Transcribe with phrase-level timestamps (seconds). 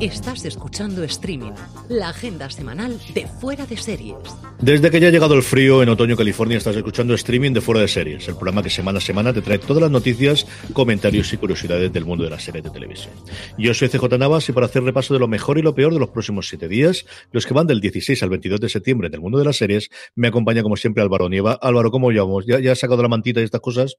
[0.00, 1.52] Estás escuchando Streaming,
[1.90, 4.16] la agenda semanal de Fuera de Series.
[4.58, 7.82] Desde que ya ha llegado el frío en otoño California, estás escuchando Streaming de Fuera
[7.82, 11.36] de Series, el programa que semana a semana te trae todas las noticias, comentarios y
[11.36, 13.12] curiosidades del mundo de las series de televisión.
[13.58, 16.00] Yo soy CJ Navas y para hacer repaso de lo mejor y lo peor de
[16.00, 19.36] los próximos siete días, los que van del 16 al 22 de septiembre del mundo
[19.36, 21.58] de las series, me acompaña como siempre Álvaro Nieva.
[21.60, 22.46] Álvaro, ¿cómo llevamos?
[22.46, 23.96] ¿Ya, ya has sacado la mantita y estas cosas?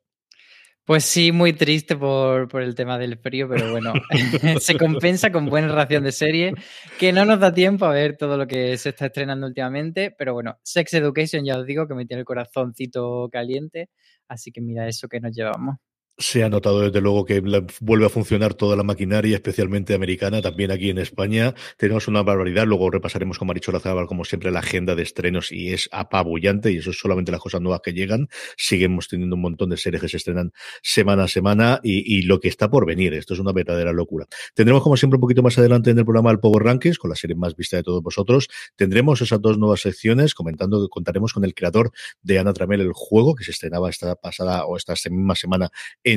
[0.86, 3.94] Pues sí, muy triste por, por, el tema del frío, pero bueno,
[4.60, 6.54] se compensa con buena ración de serie,
[7.00, 10.34] que no nos da tiempo a ver todo lo que se está estrenando últimamente, pero
[10.34, 13.90] bueno, Sex Education ya os digo que me tiene el corazoncito caliente,
[14.28, 15.78] así que mira eso que nos llevamos.
[16.22, 17.41] Se ha notado desde luego que
[17.80, 21.55] vuelve a funcionar toda la maquinaria, especialmente americana, también aquí en España.
[21.78, 25.73] Tenemos una barbaridad, luego repasaremos con Marichola Zabal, como siempre, la agenda de estrenos y
[25.73, 28.28] es apabullante y eso es solamente las cosas nuevas que llegan.
[28.55, 30.52] Seguimos teniendo un montón de series que se estrenan
[30.83, 33.16] semana a semana y, lo que está por venir.
[33.16, 34.28] Esto es una verdadera locura.
[34.53, 37.16] Tendremos, como siempre, un poquito más adelante en el programa el Power Rankings, con la
[37.16, 38.47] serie más vista de todos vosotros.
[38.75, 41.91] Tendremos esas dos nuevas secciones, comentando que contaremos con el creador
[42.22, 45.72] de Ana Tramel, el juego, que se estrenaba esta pasada o esta misma semana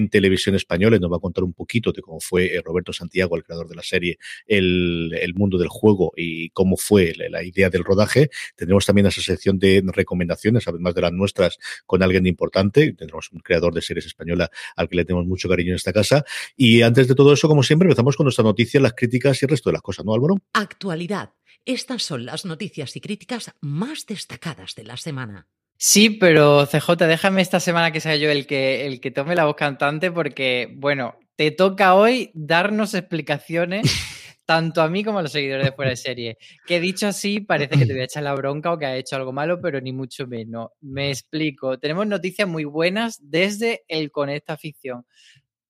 [0.09, 3.37] televisión española y nos va a contar un poquito de cómo fue eh, Roberto Santiago,
[3.37, 7.85] el creador de la serie, el, mundo del juego y cómo fue la, idea del
[7.85, 8.31] rodaje.
[8.57, 12.93] Tendremos también esa sección de recomendaciones, además de las nuestras, con alguien importante.
[12.93, 16.25] Tendremos un creador de series española al que le tenemos mucho cariño en esta casa.
[16.57, 19.51] Y antes de todo eso, como siempre, empezamos con nuestra noticia, las críticas y el
[19.51, 20.37] resto de las cosas, ¿no, Álvaro?
[20.53, 21.31] Actualidad.
[21.65, 25.49] Estas son las noticias y críticas más destacadas de la semana.
[25.77, 29.45] Sí, pero CJ, déjame esta semana que sea yo el que, el que tome la
[29.45, 33.83] voz cantante porque, bueno, te toca hoy darnos explicaciones
[34.47, 36.39] tanto a mí como a los seguidores de fuera de serie.
[36.67, 39.17] Que dicho así, parece que te voy a echar la bronca o que ha hecho
[39.17, 40.71] algo malo, pero ni mucho menos.
[40.81, 41.79] Me explico.
[41.79, 45.05] Tenemos noticias muy buenas desde el Conecta Ficción.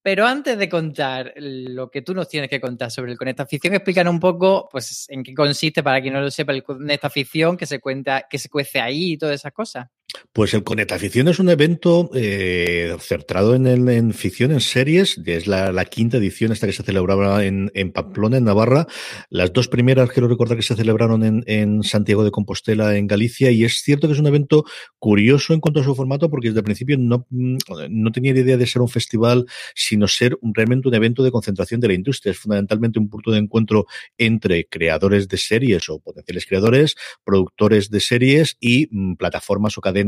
[0.05, 3.73] Pero antes de contar lo que tú nos tienes que contar sobre el Conecta Ficción,
[3.73, 7.57] explícanos un poco pues, en qué consiste, para quien no lo sepa, el Conecta Ficción,
[7.57, 9.89] que se cuenta, que se cuece ahí y todas esas cosas.
[10.33, 15.21] Pues el Conecta Ficción es un evento eh, centrado en, el, en, ficción, en series.
[15.25, 18.87] Es la, quinta edición esta que se celebraba en, Pamplona, en Navarra.
[19.31, 23.51] Las dos primeras, quiero recordar que se celebraron en, Santiago de Compostela, en Galicia.
[23.51, 24.65] Y es cierto que es un evento
[24.99, 28.67] curioso en cuanto a su formato, porque desde el principio no, no tenía idea de
[28.67, 32.33] ser un festival, sino ser realmente un evento de concentración de la industria.
[32.33, 33.87] Es fundamentalmente un punto de encuentro
[34.19, 40.04] entre creadores de series o potenciales creadores, productores de series y mm, plataformas o cadenas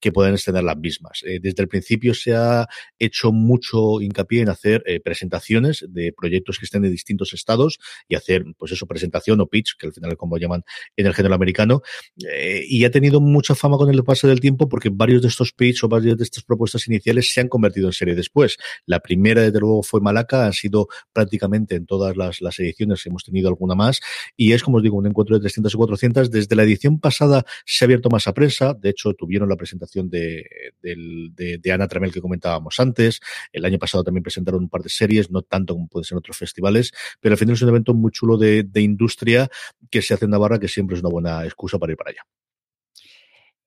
[0.00, 1.22] que pueden extender las mismas.
[1.24, 2.66] Eh, desde el principio se ha
[2.98, 7.78] hecho mucho hincapié en hacer eh, presentaciones de proyectos que estén de distintos estados
[8.08, 10.62] y hacer, pues eso, presentación o pitch, que al final es como llaman
[10.96, 11.82] en el género americano,
[12.30, 15.52] eh, y ha tenido mucha fama con el paso del tiempo porque varios de estos
[15.52, 18.56] pitch o varias de estas propuestas iniciales se han convertido en serie después.
[18.86, 23.24] La primera, desde luego, fue Malaca, han sido prácticamente en todas las, las ediciones, hemos
[23.24, 24.00] tenido alguna más,
[24.36, 26.30] y es, como os digo, un encuentro de 300 y 400.
[26.30, 30.08] Desde la edición pasada se ha abierto más a prensa, de hecho, tuvieron la presentación
[30.08, 30.44] de,
[30.82, 30.96] de,
[31.34, 33.20] de, de, Ana Tramel que comentábamos antes.
[33.52, 36.18] El año pasado también presentaron un par de series, no tanto como puede ser en
[36.18, 39.48] otros festivales, pero al final es un evento muy chulo de, de industria
[39.90, 42.22] que se hace en Navarra, que siempre es una buena excusa para ir para allá.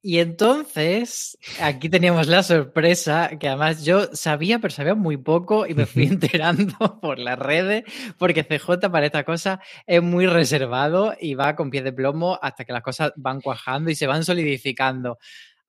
[0.03, 5.75] Y entonces, aquí teníamos la sorpresa, que además yo sabía, pero sabía muy poco y
[5.75, 7.83] me fui enterando por las redes,
[8.17, 12.65] porque CJ para esta cosa es muy reservado y va con pie de plomo hasta
[12.65, 15.19] que las cosas van cuajando y se van solidificando.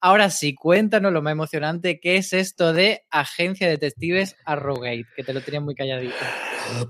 [0.05, 5.05] Ahora sí, cuéntanos lo más emocionante, ¿qué es esto de Agencia de Detectives Arrowgate?
[5.15, 6.13] Que te lo tenía muy calladito.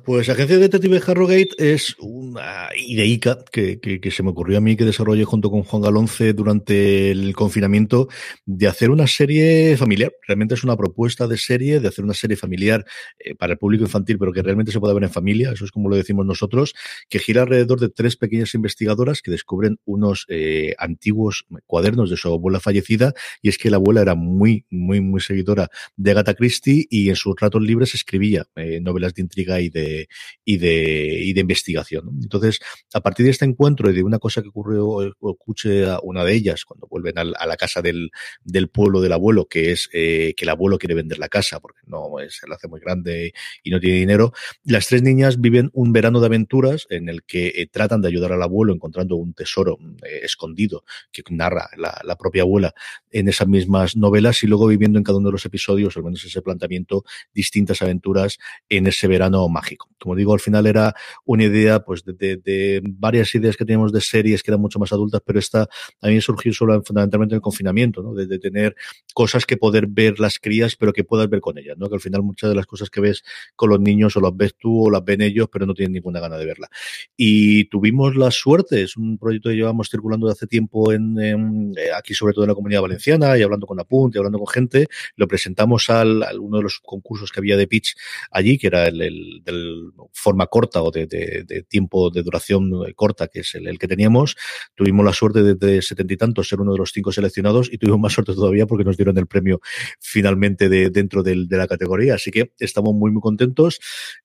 [0.03, 3.79] Pues Agencia de Detectives Harrogate es una ideica que,
[4.11, 8.07] se me ocurrió a mí que desarrollé junto con Juan Galonce durante el confinamiento
[8.47, 10.11] de hacer una serie familiar.
[10.27, 12.83] Realmente es una propuesta de serie, de hacer una serie familiar
[13.19, 15.71] eh, para el público infantil, pero que realmente se puede ver en familia, eso es
[15.71, 16.73] como lo decimos nosotros,
[17.09, 22.29] que gira alrededor de tres pequeñas investigadoras que descubren unos eh, antiguos cuadernos de su
[22.29, 23.02] abuela fallecida
[23.41, 27.15] y es que la abuela era muy, muy, muy seguidora de Agatha Christie y en
[27.15, 30.07] sus ratos libres escribía eh, novelas de intriga y de,
[30.45, 32.09] y de, y de investigación.
[32.21, 32.59] Entonces,
[32.93, 36.33] a partir de este encuentro y de una cosa que ocurrió, escuché a una de
[36.33, 38.11] ellas cuando vuelven a, la casa del,
[38.43, 41.79] del pueblo del abuelo, que es eh, que el abuelo quiere vender la casa porque
[41.85, 43.33] no se la hace muy grande
[43.63, 44.33] y no tiene dinero,
[44.63, 48.31] las tres niñas viven un verano de aventuras en el que eh, tratan de ayudar
[48.31, 52.73] al abuelo encontrando un tesoro eh, escondido que narra la, propia abuela
[53.11, 56.23] en esas mismas novelas y luego viviendo en cada uno de los episodios, al menos
[56.23, 57.03] ese planteamiento,
[57.33, 59.89] distintas aventuras en ese verano mágico.
[59.99, 60.93] Como digo, al final era
[61.25, 65.21] una idea pues de, varias ideas que teníamos de series que eran mucho más adultas,
[65.25, 65.67] pero esta
[66.01, 68.13] mí surgió solo fundamentalmente en el confinamiento, ¿no?
[68.13, 68.75] De, tener
[69.13, 71.87] cosas que poder ver las crías, pero que puedas ver con ellas, ¿no?
[71.87, 73.23] Que al final muchas de las cosas que ves
[73.55, 76.19] con los niños o las ves tú o las ven ellos, pero no tienen ninguna
[76.19, 76.69] gana de verla.
[77.15, 81.73] Y tuvimos la suerte, es un proyecto que llevamos circulando de hace tiempo en, en
[81.77, 84.47] eh, aquí sobre todo en la comunidad valenciana y hablando con Apunt y hablando con
[84.47, 87.95] gente, lo presentamos al, al uno de los concursos que había de pitch
[88.31, 92.71] allí, que era el, el del forma corta o de, de, de, tiempo de duración
[92.95, 94.35] corta, que es el, el que teníamos.
[94.75, 97.77] Tuvimos la suerte de, de setenta y tantos ser uno de los cinco seleccionados y
[97.77, 99.61] tuvimos más suerte todavía porque nos dieron el premio
[99.99, 102.15] finalmente de, dentro del, de la categoría.
[102.15, 103.79] Así que estamos muy, muy contentos.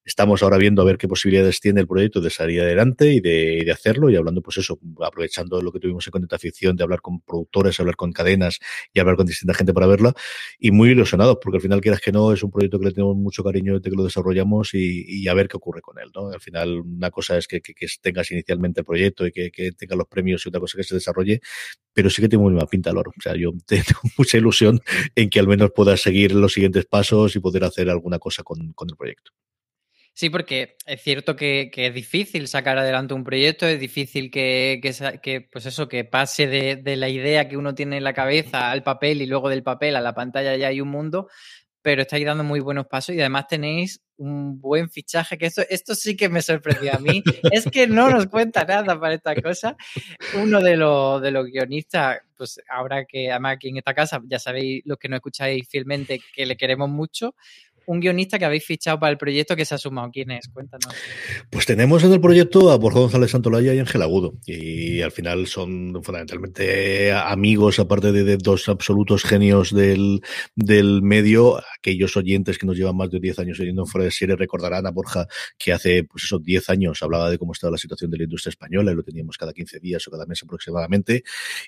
[0.05, 3.71] Estamos ahora viendo a ver qué posibilidades tiene el proyecto de salir adelante y de,
[3.73, 7.21] hacerlo y hablando, pues eso, aprovechando lo que tuvimos en Conecta Ficción, de hablar con
[7.21, 8.38] productores, hablar con cadenas
[8.93, 10.12] y hablar con distinta gente para verla.
[10.58, 13.17] Y muy ilusionados, porque al final, quieras que no, es un proyecto que le tenemos
[13.17, 16.31] mucho cariño desde que lo desarrollamos y, y a ver qué ocurre con él, ¿no?
[16.31, 19.73] Al final, una cosa es que, que, que tengas inicialmente el proyecto y que, que
[19.73, 21.40] tenga los premios y otra cosa que se desarrolle,
[21.93, 23.11] pero sí que tengo muy buena pinta, Loro.
[23.17, 24.81] O sea, yo tengo mucha ilusión
[25.14, 28.73] en que al menos pueda seguir los siguientes pasos y poder hacer alguna cosa con,
[28.73, 29.32] con el proyecto.
[30.19, 34.81] Sí, porque es cierto que, que, es difícil sacar adelante un proyecto, es difícil que,
[34.82, 38.15] que, que pues eso, que pase de, de, la idea que uno tiene en la
[38.15, 41.29] cabeza al papel y luego del papel a la pantalla ya hay un mundo,
[41.82, 45.94] pero estáis dando muy buenos pasos y además tenéis un buen fichaje, que esto, esto
[45.94, 47.23] sí que me sorprendió a mí.
[47.53, 49.76] es que no nos cuenta nada para esta cosa.
[50.35, 54.41] Uno de los, de los guionistas, pues ahora que además aquí en esta casa, ya
[54.41, 57.37] sabéis los que no escucháis fielmente que le queremos mucho,
[57.88, 60.11] un guionista que habéis fichado para el proyecto que se ha sumado.
[60.12, 60.49] ¿Quién es?
[60.49, 60.94] Cuéntanos.
[61.49, 64.35] Pues tenemos en el proyecto a Borja González Santolaya y Ángel Agudo.
[64.44, 70.20] Y al final son fundamentalmente amigos, aparte de, dos absolutos genios del,
[70.55, 71.62] del, medio.
[71.79, 74.90] Aquellos oyentes que nos llevan más de 10 años oyendo fuera de serie recordarán a
[74.90, 75.26] Borja
[75.58, 78.50] que hace, pues esos 10 años hablaba de cómo estaba la situación de la industria
[78.50, 81.25] española y lo teníamos cada 15 días o cada mes aproximadamente.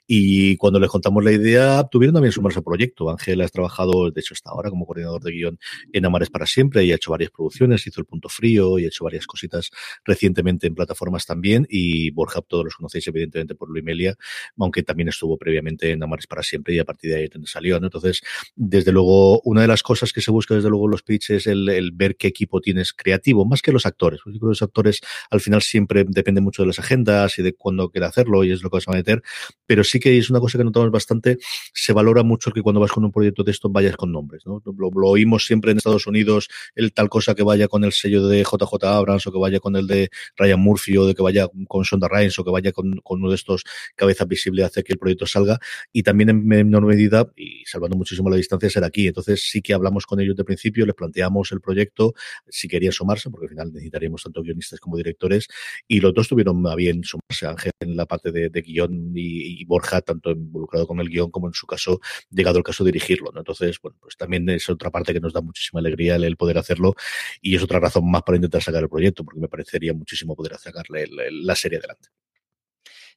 [0.06, 3.08] Y cuando les contamos la idea, tuvieron también sumarse al proyecto.
[3.08, 5.58] Ángel has trabajado, de hecho, hasta ahora como coordinador de guion
[5.94, 8.89] en Amares para siempre y ha hecho varias producciones, hizo El Punto Frío y ha
[8.89, 9.71] hecho varias cositas
[10.05, 14.17] recientemente en plataformas también y Borja todos los conocéis evidentemente por Luimelia,
[14.59, 17.87] aunque también estuvo previamente en Amares para siempre y a partir de ahí salió, ¿no?
[17.87, 18.21] Entonces,
[18.55, 21.47] desde luego, una de las cosas que se busca desde luego en los pitches es
[21.47, 24.21] el, ver qué equipo tienes creativo, más que los actores.
[24.25, 28.45] Los actores al final siempre depende mucho de las agendas y de cuándo quiera hacerlo
[28.45, 29.23] y es lo que vas a meter,
[29.67, 31.39] pero sí que es una cosa que notamos bastante,
[31.73, 34.63] se valora mucho que cuando vas con un proyecto de esto vayas con nombres, ¿no?
[34.65, 38.26] Lo, lo oímos siempre en Estados Unidos, el tal cosa que vaya con el sello
[38.26, 41.49] de JJ Abrams o que vaya con el de Ryan Murphy o de que vaya
[41.69, 43.64] con Sonda Rhimes o que vaya con, uno de estos
[43.97, 45.58] cabezas visibles hace que el proyecto salga
[45.93, 49.08] y también en menor medida y salvando muchísimo la distancia ser aquí.
[49.08, 52.14] Entonces sí que hablamos con ellos de principio, les planteamos el proyecto,
[52.49, 55.49] si quería sumarse, porque al final necesitaríamos tanto guionistas como directores
[55.88, 59.60] y los dos tuvieron a bien sumarse, Ángel en la parte de, de guion y,
[59.60, 62.93] y, Borja, tanto involucrado con el guion como en su caso, llegado el caso de
[62.93, 63.31] dirigirlo.
[63.32, 63.41] ¿no?
[63.41, 66.59] Entonces, bueno, pues también es otra parte que nos da muchísima alegría el, el poder
[66.59, 66.94] hacerlo
[67.41, 70.56] y es otra razón más para intentar sacar el proyecto, porque me parecería muchísimo poder
[70.59, 72.09] sacarle la serie adelante.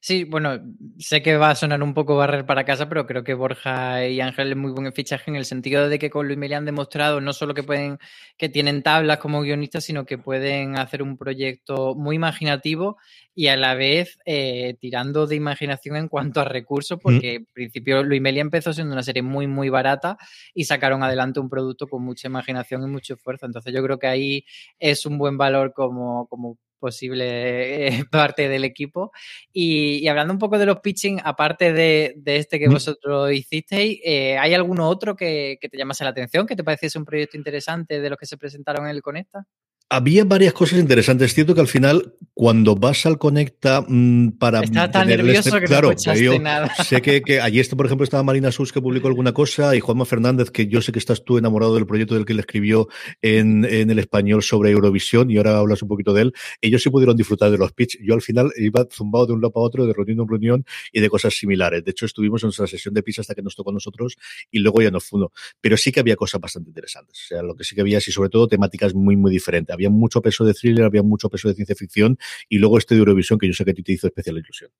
[0.06, 0.60] Sí, bueno,
[0.98, 4.20] sé que va a sonar un poco barrer para casa, pero creo que Borja y
[4.20, 7.22] Ángel es muy buen fichaje en el sentido de que con Luis Meli han demostrado
[7.22, 7.98] no solo que pueden,
[8.36, 12.98] que tienen tablas como guionistas, sino que pueden hacer un proyecto muy imaginativo
[13.34, 17.36] y a la vez eh, tirando de imaginación en cuanto a recursos, porque mm.
[17.36, 20.18] en principio Luis Meli empezó siendo una serie muy, muy barata
[20.52, 23.46] y sacaron adelante un producto con mucha imaginación y mucho esfuerzo.
[23.46, 24.44] Entonces yo creo que ahí
[24.78, 29.12] es un buen valor como, como posible eh, parte del equipo.
[29.52, 34.00] Y, y, hablando un poco de los pitching, aparte de, de este que vosotros hicisteis,
[34.04, 37.36] eh, ¿hay alguno otro que, que, te llamase la atención, que te pareciese un proyecto
[37.36, 39.46] interesante de los que se presentaron en el Conecta?
[39.94, 41.28] Había varias cosas interesantes.
[41.28, 44.60] Es cierto que al final cuando vas al Conecta mm, para.
[44.60, 46.74] Está tan nervioso este, que claro, no yo nada.
[46.84, 49.80] Sé que, que allí, está, por ejemplo, estaba Marina Sus que publicó alguna cosa y
[49.80, 52.88] Juanma Fernández, que yo sé que estás tú enamorado del proyecto del que le escribió
[53.22, 56.32] en, en el español sobre Eurovisión y ahora hablas un poquito de él.
[56.60, 57.98] Ellos sí pudieron disfrutar de los pitch.
[58.02, 61.00] Yo al final iba zumbado de un lado para otro, de reunión en reunión y
[61.00, 61.84] de cosas similares.
[61.84, 64.16] De hecho, estuvimos en nuestra sesión de pitch hasta que nos tocó a nosotros
[64.50, 65.30] y luego ya nos fundó.
[65.60, 67.22] Pero sí que había cosas bastante interesantes.
[67.24, 69.72] O sea, lo que sí que había, y sobre todo temáticas muy, muy diferentes.
[69.72, 73.00] Había mucho peso de thriller, había mucho peso de ciencia ficción y luego este de
[73.00, 74.70] Eurovisión que yo sé que a ti te hizo especial ilusión.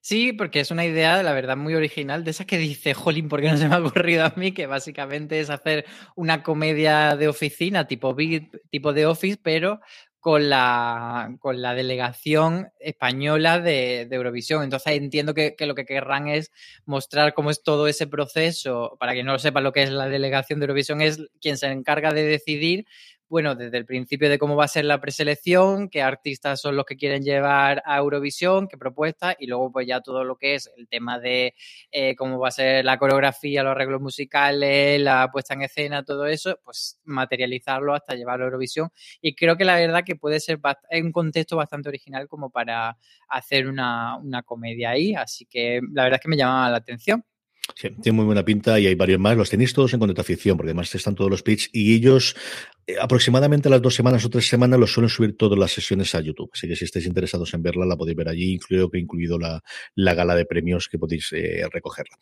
[0.00, 3.40] Sí, porque es una idea, la verdad, muy original, de esa que dice, jolín, ¿por
[3.42, 4.52] qué no se me ha ocurrido a mí?
[4.52, 5.84] Que básicamente es hacer
[6.16, 8.16] una comedia de oficina tipo
[8.70, 9.80] tipo de Office, pero
[10.20, 14.62] con la, con la delegación española de, Eurovisión.
[14.62, 16.52] Entonces entiendo que, que, lo que querrán es
[16.84, 18.96] mostrar cómo es todo ese proceso.
[18.98, 21.68] Para quien no lo sepa lo que es la delegación de Eurovisión, es quien se
[21.68, 22.86] encarga de decidir
[23.28, 26.86] bueno, desde el principio de cómo va a ser la preselección, qué artistas son los
[26.86, 30.70] que quieren llevar a Eurovisión, qué propuestas, y luego pues ya todo lo que es
[30.76, 31.54] el tema de
[31.90, 36.26] eh, cómo va a ser la coreografía, los arreglos musicales, la puesta en escena, todo
[36.26, 38.90] eso, pues materializarlo hasta llevarlo a Eurovisión.
[39.20, 40.58] Y creo que la verdad que puede ser
[40.90, 42.96] un contexto bastante original como para
[43.28, 47.24] hacer una, una comedia ahí, así que la verdad es que me llamaba la atención.
[47.74, 49.36] Sí, tiene muy buena pinta y hay varios más.
[49.36, 52.34] Los tenéis todos en Conecta Ficción, porque además están todos los pitch y ellos
[52.88, 56.22] eh, aproximadamente las dos semanas o tres semanas los suelen subir todas las sesiones a
[56.22, 56.50] YouTube.
[56.54, 59.62] Así que si estáis interesados en verla, la podéis ver allí, incluido que incluido la,
[59.94, 62.16] la gala de premios que podéis eh, recogerla.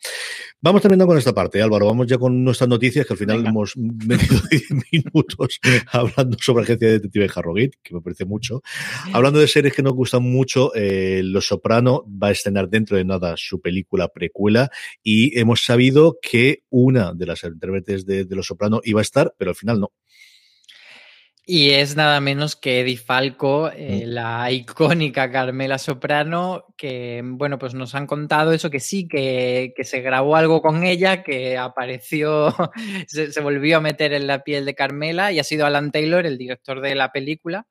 [0.59, 1.85] Vamos terminando con esta parte, Álvaro.
[1.85, 5.59] Vamos ya con nuestras noticias, que al final hemos metido 10 minutos
[5.89, 8.61] hablando sobre Agencia de Detective Harrogate, que me parece mucho.
[9.13, 13.05] Hablando de series que nos gustan mucho, eh, Los Soprano va a estrenar dentro de
[13.05, 14.69] nada su película precuela
[15.01, 19.33] y hemos sabido que una de las intérpretes de, de Los Soprano iba a estar,
[19.37, 19.93] pero al final no.
[21.49, 24.09] Y es nada menos que Eddie Falco, eh, mm.
[24.09, 29.85] la icónica Carmela Soprano, que, bueno, pues nos han contado eso, que sí, que, que
[29.85, 32.53] se grabó algo con ella, que apareció,
[33.07, 36.25] se, se, volvió a meter en la piel de Carmela y ha sido Alan Taylor,
[36.25, 37.65] el director de la película,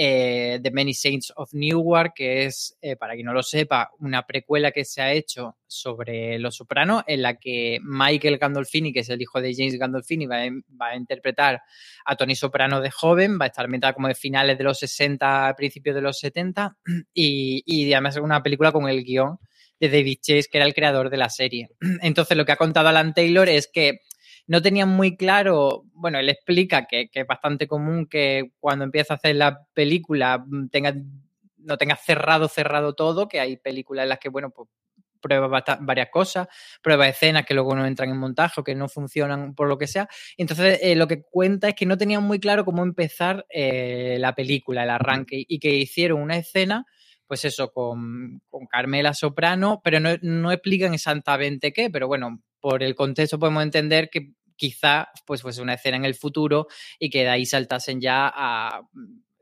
[0.00, 4.24] eh, The Many Saints of Newark, que es, eh, para quien no lo sepa, una
[4.24, 9.08] precuela que se ha hecho sobre Los Soprano, en la que Michael Gandolfini, que es
[9.08, 10.36] el hijo de James Gandolfini, va
[10.86, 11.62] a, interpretar
[12.04, 15.52] a Tony Soprano de joven, va a estar ambientada como de finales de los 60,
[15.56, 16.76] principios de los 70,
[17.12, 19.40] y, y además es una película con el guion
[19.80, 21.70] de David Chase, que era el creador de la serie.
[22.02, 24.02] Entonces, lo que ha contado Alan Taylor es que
[24.48, 29.16] no tenían muy claro, bueno, él explica que, es bastante común que cuando empieza a
[29.18, 30.94] hacer la película mm, tenga,
[31.58, 34.68] no tenga cerrado, cerrado todo, que hay películas en las que, bueno, pues
[35.20, 36.48] prueba varias cosas,
[36.82, 39.86] prueba escenas que luego no entran en montaje o que no funcionan por lo que
[39.86, 40.08] sea.
[40.36, 44.34] Entonces, eh, lo que cuenta es que no tenían muy claro cómo empezar eh, la
[44.34, 46.86] película, el arranque, y que hicieron una escena,
[47.26, 52.82] pues eso, con, con Carmela Soprano, pero no, no, explican exactamente qué, pero bueno, por
[52.82, 56.66] el contexto podemos entender que quizá pues fuese una escena en el futuro
[56.98, 58.82] y que de ahí saltasen ya a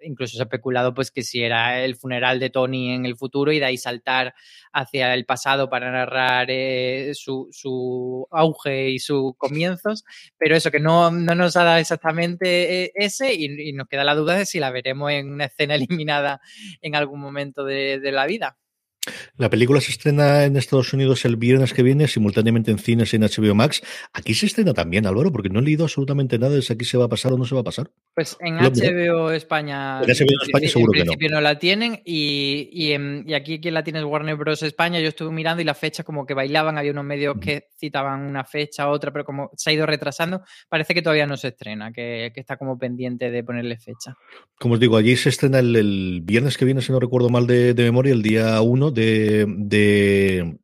[0.02, 3.52] incluso se ha especulado pues que si era el funeral de Tony en el futuro
[3.52, 4.35] y de ahí saltar
[4.73, 10.04] hacia el pasado para narrar eh, su, su, auge y sus comienzos,
[10.38, 14.04] pero eso que no, no nos ha dado exactamente eh, ese y, y, nos queda
[14.04, 16.40] la duda de si la veremos en una escena eliminada
[16.80, 18.58] en algún momento de, de la vida.
[19.36, 23.16] La película se estrena en Estados Unidos el viernes que viene, simultáneamente en cines y
[23.16, 23.82] en HBO Max.
[24.12, 26.96] Aquí se estrena también, Álvaro, porque no he leído absolutamente nada de si aquí se
[26.96, 27.90] va a pasar o no se va a pasar.
[28.14, 31.40] Pues en HBO España, en HBO España seguro en principio no.
[31.40, 32.94] la tienen y, y,
[33.26, 34.62] y, aquí quien la tiene es Warner Bros.
[34.62, 35.00] España.
[35.00, 38.44] Yo estuve mirando y la fecha como que bailaban, había unos medios que citaban una
[38.44, 42.32] fecha, otra, pero como se ha ido retrasando, parece que todavía no se estrena, que,
[42.34, 44.16] que está como pendiente de ponerle fecha.
[44.58, 47.46] Como os digo, allí se estrena el, el viernes que viene, si no recuerdo mal
[47.46, 50.58] de, de memoria, el día 1 de, de,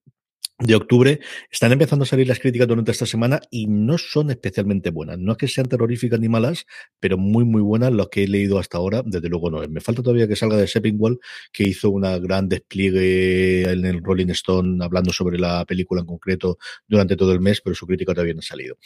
[0.63, 4.91] de octubre, están empezando a salir las críticas durante esta semana y no son especialmente
[4.91, 5.19] buenas.
[5.19, 6.67] No es que sean terroríficas ni malas,
[7.01, 9.69] pero muy, muy buenas lo que he leído hasta ahora, desde luego no es.
[9.69, 11.19] Me falta todavía que salga de Seppingwall,
[11.53, 16.59] que hizo una gran despliegue en el Rolling Stone hablando sobre la película en concreto
[16.87, 18.77] durante todo el mes, pero su crítica todavía no ha salido.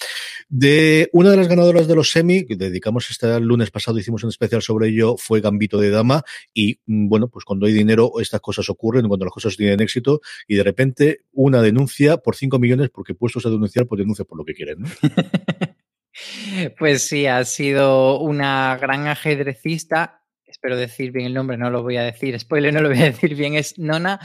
[0.49, 4.31] De una de las ganadoras de los semi, que dedicamos este lunes pasado, hicimos un
[4.31, 6.23] especial sobre ello, fue Gambito de Dama
[6.55, 10.21] y mm, bueno, pues cuando hay dinero estas cosas ocurren, cuando las cosas tienen éxito
[10.47, 14.39] y de repente una denuncia por 5 millones porque puestos a denunciar, pues denuncia por
[14.39, 14.85] lo que quieren.
[16.79, 20.23] pues sí, ha sido una gran ajedrecista.
[20.45, 22.39] Espero decir bien el nombre, no lo voy a decir.
[22.39, 23.55] Spoiler, no lo voy a decir bien.
[23.55, 24.19] Es Nona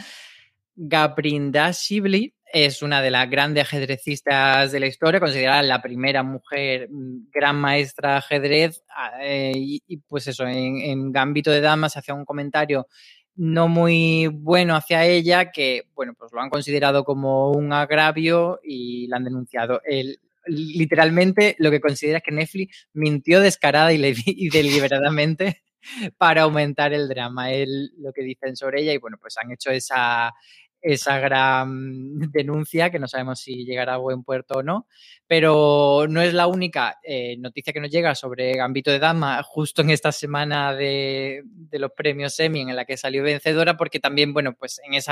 [0.76, 2.34] Gabrindashvili.
[2.54, 7.56] es una de las grandes ajedrecistas de la historia, considerada la primera mujer mm, gran
[7.58, 8.84] maestra ajedrez.
[8.90, 12.88] Ah, eh, y, pues eso, en, en Gambito de Damas hacía un comentario
[13.42, 19.08] no muy bueno hacia ella, que, bueno, pues lo han considerado como un agravio y
[19.08, 19.82] la han denunciado.
[19.84, 25.64] El, literalmente lo que considera es que Netflix mintió descarada y, y deliberadamente
[26.20, 27.48] para aumentar el drama.
[27.98, 30.32] Lo que dicen sobre ella y bueno, pues han hecho esa,
[30.82, 34.88] esa gran denuncia, que no sabemos si llegará a buen puerto o no,
[35.28, 39.82] pero no es la única eh, noticia que nos llega sobre Gambito de Dama justo
[39.82, 44.54] en esta semana de, los premios Emmy en la que salió vencedora, porque también, bueno,
[44.54, 45.12] pues en ese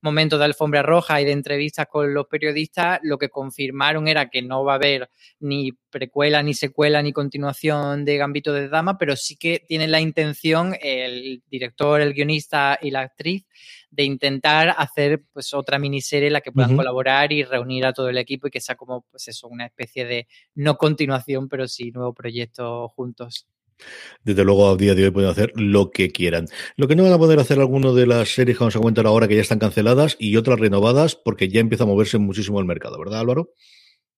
[0.00, 4.42] momento de alfombra roja y de entrevistas con los periodistas, lo que confirmaron era que
[4.42, 9.16] no va a haber ni precuela, ni secuela, ni continuación de Gambito de Dama, pero
[9.16, 13.44] sí que tienen la intención el director, el guionista y la actriz
[13.90, 18.08] de intentar hacer pues otra miniserie en la que puedan colaborar y reunir a todo
[18.08, 21.90] el equipo y que sea como pues eso, una especie de no continuación, pero sí
[21.90, 23.46] nuevo proyecto juntos.
[24.22, 26.46] Desde luego, a día de hoy pueden hacer lo que quieran.
[26.76, 29.06] Lo que no van a poder hacer algunas de las series que vamos a comentar
[29.06, 32.66] ahora que ya están canceladas y otras renovadas porque ya empieza a moverse muchísimo el
[32.66, 33.54] mercado, ¿verdad, Álvaro?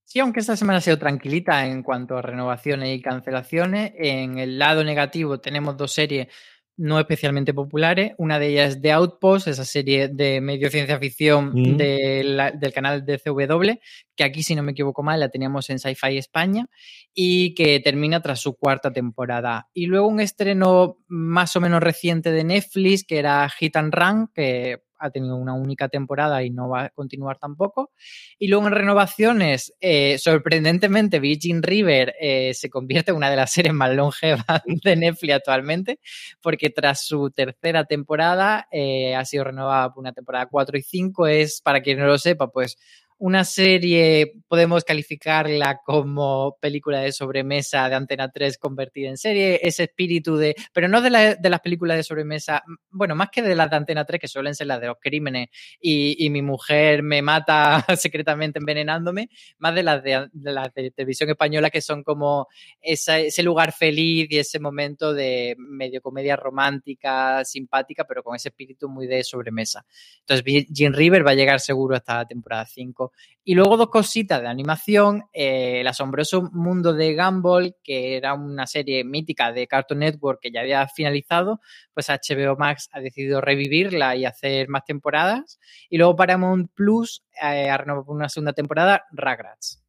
[0.05, 3.93] Sí, aunque esta semana ha sido tranquilita en cuanto a renovaciones y cancelaciones.
[3.97, 6.29] En el lado negativo tenemos dos series
[6.77, 8.13] no especialmente populares.
[8.19, 11.77] Una de ellas es The Outpost, esa serie de medio ciencia ficción mm.
[11.77, 13.79] del canal de CW,
[14.17, 16.67] que aquí, si no me equivoco mal, la teníamos en Sci-Fi España
[17.15, 19.69] y que termina tras su cuarta temporada.
[19.75, 24.29] Y luego un estreno más o menos reciente de Netflix, que era Hit and Run,
[24.35, 27.91] que ha tenido una única temporada y no va a continuar tampoco.
[28.39, 33.53] Y luego en renovaciones, eh, sorprendentemente, Virgin River eh, se convierte en una de las
[33.53, 34.45] series más longevas
[34.85, 35.99] de Netflix actualmente,
[36.41, 41.27] porque tras su tercera temporada eh, ha sido renovada por una temporada 4 y 5.
[41.27, 42.79] Es, para quien no lo sepa, pues
[43.23, 49.85] una serie, podemos calificarla como película de sobremesa de Antena 3 convertida en serie, ese
[49.85, 53.77] espíritu de, pero no de, las películas de sobremesa, bueno, más que de las de
[53.77, 55.51] Antena 3, que suelen ser las de los crímenes
[55.81, 61.71] y, mi mujer me mata secretamente envenenándome, más de las de, las de televisión española
[61.71, 62.49] que son como
[62.81, 68.89] ese lugar feliz y ese momento de medio comedia romántica, simpática, pero con ese espíritu
[68.89, 69.85] muy de sobremesa.
[70.27, 73.12] Entonces, Jim River va a llegar seguro hasta la temporada 5
[73.45, 78.67] y luego dos cositas de animación, eh, El asombroso mundo de Gumball, que era una
[78.67, 81.61] serie mítica de Cartoon Network que ya había finalizado,
[81.93, 85.59] pues HBO Max ha decidido revivirla y hacer más temporadas.
[85.91, 89.82] Y luego Paramount Plus eh, ha renovado una segunda temporada, Ragrats.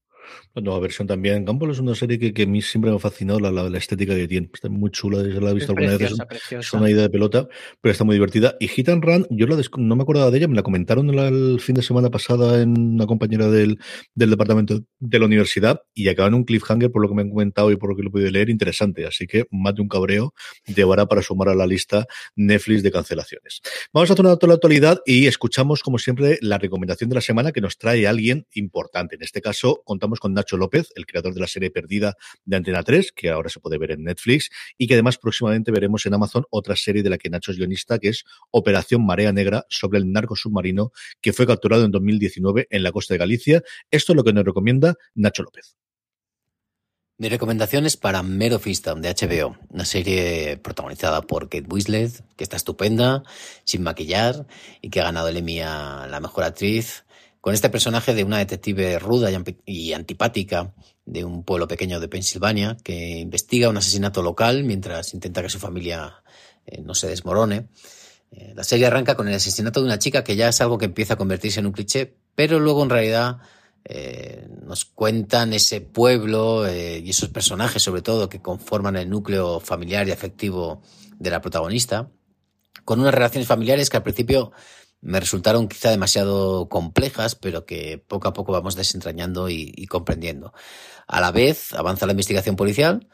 [0.54, 1.46] La nueva versión también.
[1.46, 4.16] Gumball es una serie que, que, a mí siempre me ha fascinado la, la, estética
[4.16, 4.50] que tiene.
[4.54, 6.14] Está muy chula, la he visto alguna vez.
[6.52, 7.48] Es, una idea de pelota,
[7.82, 8.56] pero está muy divertida.
[8.60, 11.60] Y Hit and Run, yo la no me acordaba de ella, me la comentaron el,
[11.60, 13.80] fin de semana pasada en una compañera del,
[14.14, 17.30] del departamento de la universidad y acaba en un cliffhanger, por lo que me han
[17.30, 19.06] comentado y por lo que lo he podido leer, interesante.
[19.06, 20.34] Así que más de un cabreo
[20.66, 22.06] llevará para sumar a la lista
[22.36, 23.62] Netflix de cancelaciones.
[23.94, 27.52] Vamos a hacer una la actualidad y escuchamos, como siempre, la recomendación de la semana
[27.52, 29.16] que nos trae alguien importante.
[29.16, 32.84] En este caso, contamos con Nacho López, el creador de la serie Perdida de Antena
[32.84, 36.46] 3, que ahora se puede ver en Netflix, y que además próximamente veremos en Amazon
[36.50, 40.12] otra serie de la que Nacho es guionista, que es Operación Marea Negra, sobre el
[40.12, 43.64] narco submarino que fue capturado en 2019 en la costa de Galicia.
[43.92, 45.76] Esto es lo que nos recomienda Nacho López.
[47.20, 52.44] Mi recomendación es para Mero Fistam de HBO, una serie protagonizada por Kate Winslet, que
[52.44, 53.24] está estupenda,
[53.66, 54.48] sin maquillar
[54.82, 57.06] y que ha ganado el Emmy a la mejor actriz
[57.44, 59.30] con este personaje de una detective ruda
[59.66, 65.42] y antipática de un pueblo pequeño de Pensilvania que investiga un asesinato local mientras intenta
[65.42, 66.24] que su familia
[66.66, 67.68] eh, no se desmorone.
[68.32, 70.86] Eh, la serie arranca con el asesinato de una chica que ya es algo que
[70.86, 73.40] empieza a convertirse en un cliché, pero luego en realidad
[73.84, 80.08] eh, nos cuentan ese pueblo y esos personajes sobre todo que conforman el núcleo familiar
[80.08, 80.82] y afectivo
[81.20, 82.10] de la protagonista,
[82.86, 84.54] con unas relaciones familiares que al principio
[85.04, 90.54] me resultaron quizá demasiado complejas, pero que poco a poco vamos desentrañando y, comprendiendo.
[91.08, 93.08] A la vez avanza la investigación policial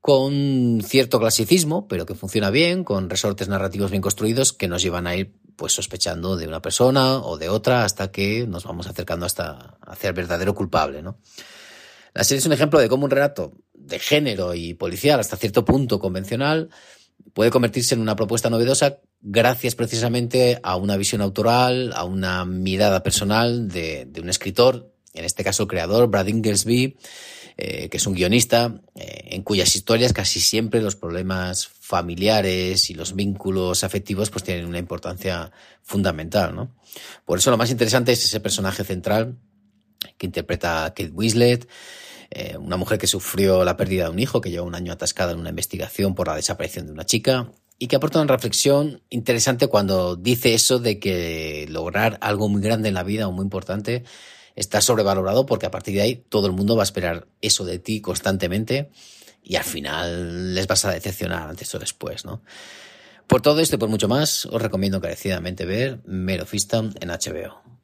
[0.00, 5.06] con cierto clasicismo, pero que funciona bien, con resortes narrativos bien construidos que nos llevan
[5.06, 9.24] a ir pues sospechando de una persona o de otra hasta que nos vamos acercando
[9.24, 11.02] hasta hacer verdadero culpable.
[12.14, 15.64] La serie es un ejemplo de cómo un relato de género y policial hasta cierto
[15.64, 16.70] punto convencional
[17.32, 23.02] puede convertirse en una propuesta novedosa gracias precisamente a una visión autoral, a una mirada
[23.02, 26.96] personal de, un escritor, en este caso el creador, Brad Inglesby,
[27.56, 32.94] eh, que es un guionista, eh, en cuyas historias casi siempre los problemas familiares y
[32.94, 35.50] los vínculos afectivos pues tienen una importancia
[35.82, 36.76] fundamental, ¿no?
[37.24, 39.38] Por eso lo más interesante es ese personaje central
[40.16, 41.68] que interpreta Kate Winslet,
[42.30, 45.32] eh, una mujer que sufrió la pérdida de un hijo, que lleva un año atascada
[45.32, 49.68] en una investigación por la desaparición de una chica, y que aporta una reflexión interesante
[49.68, 54.04] cuando dice eso de que lograr algo muy grande en la vida o muy importante
[54.56, 57.78] está sobrevalorado porque a partir de ahí todo el mundo va a esperar eso de
[57.78, 58.90] ti constantemente
[59.44, 62.42] y al final les vas a decepcionar antes o después, ¿no?
[63.28, 67.77] Por todo esto y por mucho más, os recomiendo encarecidamente ver Mero en HBO.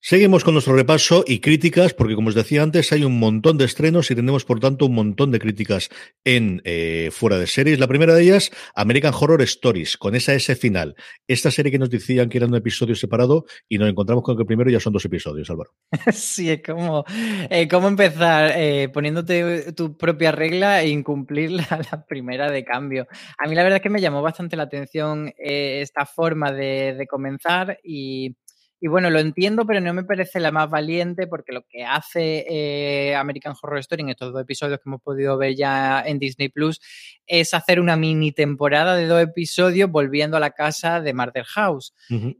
[0.00, 3.64] Seguimos con nuestro repaso y críticas, porque como os decía antes, hay un montón de
[3.64, 5.88] estrenos y tenemos, por tanto, un montón de críticas
[6.24, 7.80] en eh, fuera de series.
[7.80, 10.94] La primera de ellas, American Horror Stories, con esa S final.
[11.26, 14.42] Esta serie que nos decían que era un episodio separado y nos encontramos con que
[14.42, 15.72] el primero ya son dos episodios, Álvaro.
[16.12, 17.04] Sí, es como
[17.50, 23.06] eh, cómo empezar eh, poniéndote tu propia regla e incumplir la, primera de cambio.
[23.38, 27.78] A mí la verdad es que me llamó bastante la atención esta forma de comenzar
[27.82, 28.36] y
[28.78, 32.44] y bueno, lo entiendo, pero no me parece la más valiente porque lo que hace
[32.48, 36.50] eh, American Horror Story en estos dos episodios que hemos podido ver ya en Disney
[36.50, 36.80] Plus
[37.26, 41.94] es hacer una mini temporada de dos episodios volviendo a la casa de Murder House.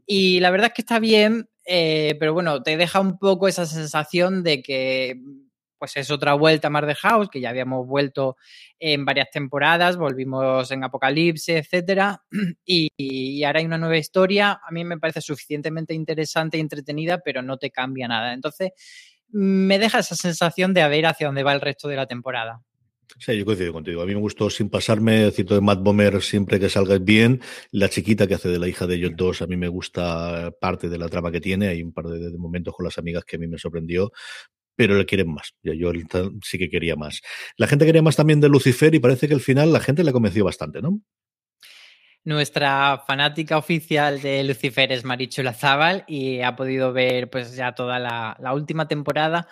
[0.05, 3.65] Y la verdad es que está bien, eh, pero bueno, te deja un poco esa
[3.65, 5.19] sensación de que
[5.77, 8.37] pues es otra vuelta a Mar de House, que ya habíamos vuelto
[8.79, 12.23] en varias temporadas, volvimos en Apocalipsis, etcétera,
[12.65, 14.59] y, ahora hay una nueva historia.
[14.63, 18.33] A mí me parece suficientemente interesante y entretenida, pero no te cambia nada.
[18.33, 18.71] Entonces,
[19.29, 22.61] me deja esa sensación de a ver hacia dónde va el resto de la temporada.
[23.19, 24.01] Sí, yo coincido contigo.
[24.01, 27.41] A mí me gustó sin pasarme, cito de Matt Bomer siempre que salga bien.
[27.71, 30.87] La chiquita que hace de la hija de ellos dos, a mí me gusta parte
[30.89, 31.69] de la trama que tiene.
[31.69, 34.11] Hay un par de, momentos con las amigas que a mí me sorprendió,
[34.77, 35.53] pero le quieren más.
[35.63, 35.91] Yo,
[36.43, 37.21] sí que quería más.
[37.57, 40.13] La gente quería más también de Lucifer y parece que al final la gente le
[40.13, 41.01] convenció bastante, ¿no?
[42.23, 47.99] Nuestra fanática oficial de Lucifer es Marichu Lazábal y ha podido ver pues ya toda
[47.99, 49.47] la, última temporada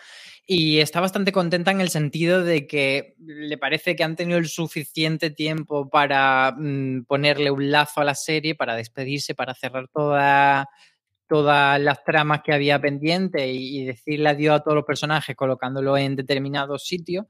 [0.46, 4.48] y está bastante contenta en el sentido de que le parece que han tenido el
[4.48, 10.68] suficiente tiempo para mm, ponerle un lazo a la serie, para despedirse, para cerrar toda
[11.28, 16.16] todas las tramas que había pendiente y, decirle adiós a todos los personajes colocándolo en
[16.16, 17.26] determinados sitios.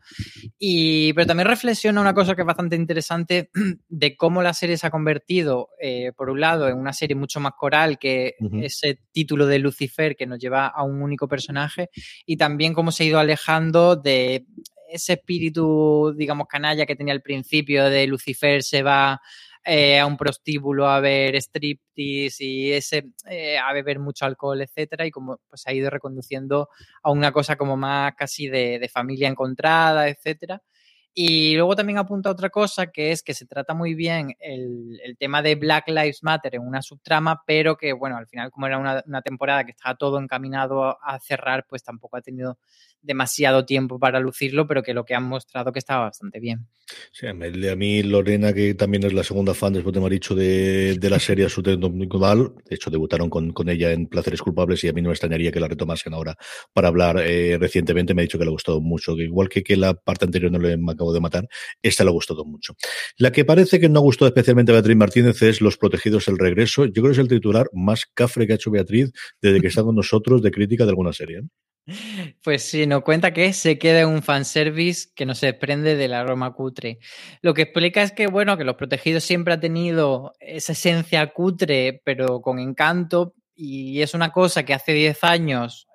[0.57, 3.49] Y, pero también reflexiona una cosa que es bastante interesante
[3.89, 7.39] de cómo la serie se ha convertido, eh, por un lado, en una serie mucho
[7.39, 11.89] más coral que ese título de Lucifer que nos lleva a un único personaje
[12.25, 14.45] y también cómo se ha ido alejando de
[14.89, 19.21] ese espíritu, digamos, canalla que tenía al principio de Lucifer se va
[19.65, 25.05] eh, a un prostíbulo a ver striptease y ese, eh, a beber mucho alcohol, etcétera,
[25.05, 26.69] y como pues ha ido reconduciendo
[27.03, 30.61] a una cosa como más casi de, de familia encontrada, etcétera.
[31.17, 35.15] Y luego también apunta otra cosa, que es que se trata muy bien el, el,
[35.15, 38.77] tema de Black Lives Matter en una subtrama, pero que, bueno, al final, como era
[38.77, 42.59] una, una temporada que estaba todo encaminado a cerrar, pues tampoco ha tenido
[43.05, 46.67] demasiado tiempo para lucirlo, pero que lo que han mostrado que estaba bastante bien.
[47.11, 51.09] Sí, a mí Lorena, que también es la segunda fan después de Maricho de, de
[51.09, 55.01] la serie Documental, de hecho debutaron con, con, ella en Placeres Culpables y a mí
[55.01, 56.35] no me extrañaría que la retomasen ahora
[56.73, 59.63] para hablar eh, recientemente, me ha dicho que le ha gustado mucho, que igual que,
[59.63, 61.47] que la parte anterior no le me de matar,
[61.81, 62.75] esta le ha gustado mucho.
[63.17, 66.37] La que parece que no ha gustado especialmente a Beatriz Martínez es Los Protegidos el
[66.37, 69.67] Regreso, yo creo que es el titular más cafre que ha hecho Beatriz desde que
[69.67, 71.41] está con nosotros de crítica de alguna serie.
[72.43, 76.23] Pues sí, nos cuenta que se queda un fanservice que no se desprende de la
[76.23, 76.97] Roma cutre.
[77.41, 82.01] Lo que explica es que, bueno, que Los Protegidos siempre ha tenido esa esencia cutre,
[82.03, 85.87] pero con encanto, y es una cosa que hace 10 años,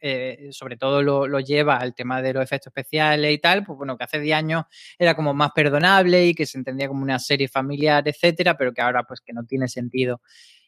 [0.00, 3.96] eh, sobre todo lo, lleva al tema de los efectos especiales y tal, pues bueno,
[3.96, 4.64] que hace 10 años
[4.98, 8.82] era como más perdonable y que se entendía como una serie familiar, etcétera, pero que
[8.82, 10.20] ahora pues que no tiene sentido.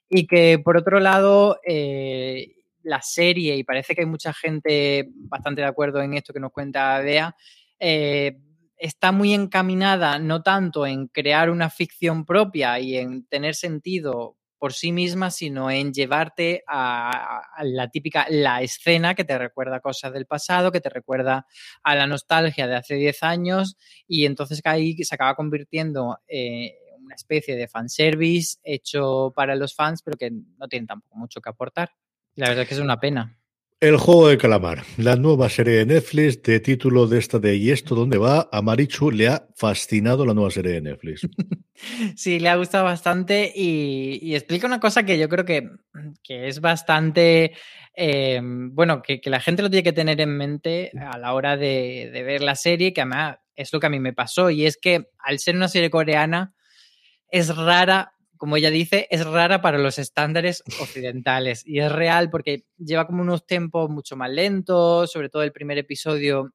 [0.09, 5.61] Y que por otro lado, eh, la serie, y parece que hay mucha gente bastante
[5.61, 7.37] de acuerdo en esto que nos cuenta Bea,
[7.79, 8.38] eh,
[8.76, 14.74] está muy encaminada no tanto en crear una ficción propia y en tener sentido por
[14.74, 20.26] sí misma, sino en llevarte a, la típica, la escena que te recuerda cosas del
[20.26, 21.46] pasado, que te recuerda
[21.82, 27.14] a la nostalgia de hace 10 años, y entonces ahí se acaba convirtiendo en una
[27.14, 31.92] especie de fanservice hecho para los fans, pero que no tiene tampoco mucho que aportar.
[32.34, 33.39] La verdad es que es una pena.
[33.80, 37.70] El juego de calamar, la nueva serie de Netflix de título de esta de ¿Y
[37.70, 38.46] esto dónde va?
[38.52, 41.26] A Marichu le ha fascinado la nueva serie de Netflix.
[42.14, 45.70] Sí, le ha gustado bastante y, explica una cosa que yo creo que,
[46.22, 47.54] que es bastante,
[47.96, 52.10] eh, bueno, que, la gente lo tiene que tener en mente a la hora de,
[52.12, 54.76] de ver la serie, que además es lo que a mí me pasó y es
[54.76, 56.52] que al ser una serie coreana
[57.30, 61.62] es rara como ella dice, es rara para los estándares occidentales.
[61.66, 65.76] Y es real porque lleva como unos tiempos mucho más lentos, sobre todo el primer
[65.76, 66.55] episodio.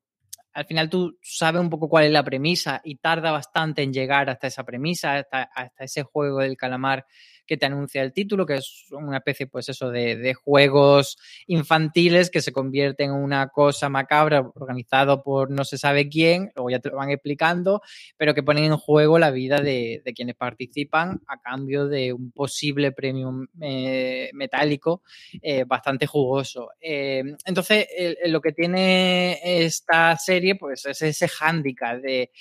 [0.53, 4.31] Al final tú sabes un poco cuál es la premisa y tarda bastante en llegar
[4.31, 7.05] hasta esa premisa, hasta, hasta ese juego del calamar
[7.45, 12.41] que te anuncia el título, que es una especie, pues eso, de, juegos infantiles que
[12.41, 16.89] se convierten en una cosa macabra organizado por no se sabe quién, luego ya te
[16.89, 17.81] lo van explicando,
[18.17, 22.31] pero que ponen en juego la vida de, de quienes participan a cambio de un
[22.31, 23.31] posible premio
[23.61, 25.03] eh, metálico
[25.41, 26.71] eh, bastante jugoso.
[26.79, 27.87] Eh, entonces,
[28.25, 32.31] lo que tiene esta serie, pues es ese hándicap de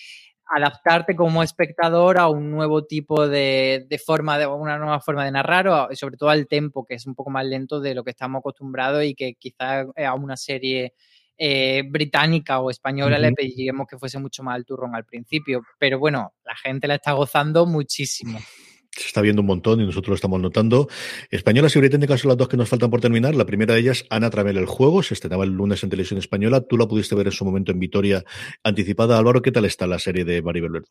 [0.47, 5.31] adaptarte como espectador a un nuevo tipo de, de, forma, de una nueva forma de
[5.31, 8.11] narrar, o sobre todo al tempo, que es un poco más lento de lo que
[8.11, 10.95] estamos acostumbrados y que quizás a una serie
[11.37, 13.23] eh, británica o española uh -huh.
[13.23, 15.63] le pediríamos que fuese mucho más al turrón al principio.
[15.79, 18.39] Pero bueno, la gente la está gozando muchísimo
[18.97, 20.89] se está viendo un montón y nosotros lo estamos notando.
[21.31, 23.35] Españolas y británicas son las dos que nos faltan por terminar.
[23.35, 26.61] La primera de ellas, Ana Tramel el juego, se estrenaba el lunes en televisión española.
[26.61, 28.25] Tú la pudiste ver en su momento en Vitoria
[28.63, 29.19] anticipada.
[29.19, 30.89] Álvaro, ¿qué tal está la serie de Maribel Verdú?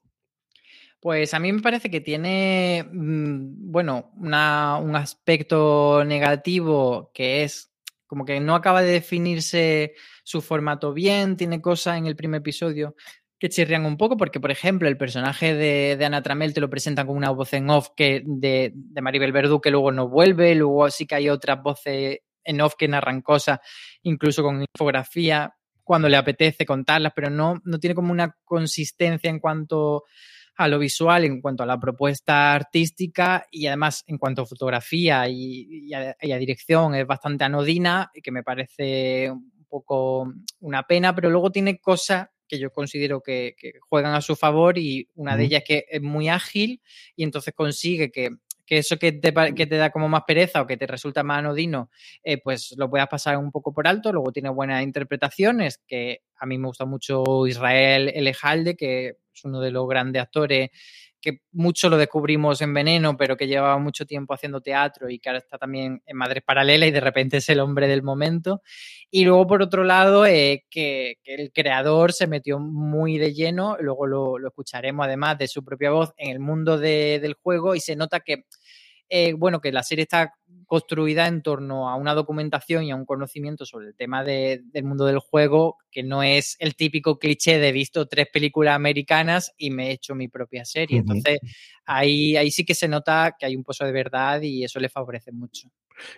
[1.00, 7.70] Pues a mí me parece que tiene, mm, bueno, un aspecto negativo que es
[8.08, 12.96] como que no acaba de definirse su formato bien, tiene cosas en el primer episodio
[13.44, 17.06] que chirrían un poco, porque, por ejemplo, el personaje de, Ana Tramel te lo presentan
[17.06, 21.06] con una voz en off que de, Maribel Verdú que luego no vuelve, luego sí
[21.06, 23.60] que hay otras voces en off que narran cosas,
[24.04, 25.54] incluso con infografía,
[25.84, 30.06] cuando le apetece contarlas, pero no, no tiene como una consistencia en cuanto
[30.56, 35.28] a lo visual, en cuanto a la propuesta artística y además en cuanto a fotografía
[35.28, 40.84] y, y, a, y a dirección es bastante anodina, que me parece un poco una
[40.84, 45.10] pena, pero luego tiene cosas que yo considero que, que, juegan a su favor y
[45.16, 46.82] una de ellas es que es muy ágil
[47.16, 48.30] y entonces consigue que,
[48.64, 51.40] que eso que te, que te, da como más pereza o que te resulta más
[51.40, 51.90] anodino,
[52.24, 54.14] eh, pues lo puedas pasar un poco por alto.
[54.14, 59.60] Luego tiene buenas interpretaciones, que a mí me gusta mucho Israel Elejalde, que es uno
[59.60, 60.70] de los grandes actores
[61.24, 65.30] que mucho lo descubrimos en Veneno, pero que llevaba mucho tiempo haciendo teatro y que
[65.30, 68.62] ahora está también en Madres Paralela y de repente es el hombre del momento.
[69.10, 74.06] Y luego, por otro lado, eh, que, el creador se metió muy de lleno, luego
[74.06, 77.80] lo, lo escucharemos además de su propia voz en el mundo de, del juego y
[77.80, 78.44] se nota que
[79.16, 80.34] eh, bueno, que la serie está
[80.66, 84.84] construida en torno a una documentación y a un conocimiento sobre el tema de, del
[84.84, 89.70] mundo del juego, que no es el típico cliché de visto tres películas americanas y
[89.70, 91.00] me he hecho mi propia serie.
[91.00, 91.40] Entonces,
[91.86, 94.90] ahí, ahí sí que se nota que hay un pozo de verdad y eso le
[94.90, 95.70] favorece mucho.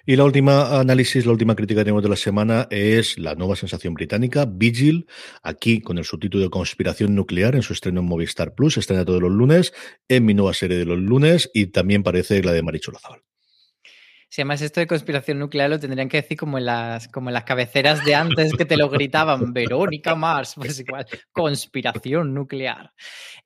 [0.05, 3.55] Y la última análisis, la última crítica que tenemos de la semana es la nueva
[3.55, 5.08] sensación británica, Vigil,
[5.43, 9.21] aquí con el subtítulo de Conspiración Nuclear en su estreno en Movistar Plus, estrena todos
[9.21, 9.73] los lunes,
[10.08, 13.21] en mi nueva serie de los lunes y también parece la de Marichu Lazabal.
[14.36, 17.34] Si además esto de conspiración nuclear lo tendrían que decir como en las, como en
[17.36, 22.91] las cabeceras de antes que te lo gritaban, Verónica Mars, pues igual, conspiración nuclear.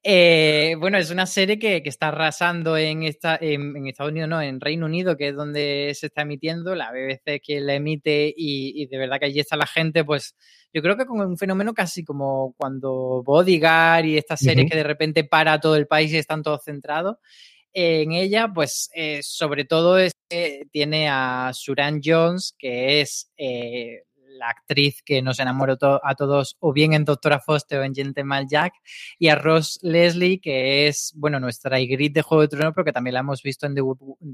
[0.02, 4.30] Eh, bueno, es una serie que, que está arrasando en, esta, en, en, Estados Unidos,
[4.30, 8.34] no, en Reino Unido, que es donde se está emitiendo, la BBC que la emite
[8.36, 10.34] y, y de verdad que allí está la gente, pues
[10.74, 14.72] yo creo que con un fenómeno casi como cuando Bodyguard y estas series uh -huh.
[14.72, 17.18] que de repente para todo el país y están todos centrados
[17.74, 20.14] en ella, pues eh, sobre todo es,
[20.72, 24.04] tiene a Suran Jones, que es eh,
[24.40, 28.48] la actriz que nos enamoró a todos, o bien en Doctora Foster o en Gentleman
[28.50, 28.74] Jack,
[29.20, 32.94] y a Ross Leslie, que es, bueno, nuestra Ygritte de Juego de Tronos, pero que
[32.94, 33.82] también la hemos visto en The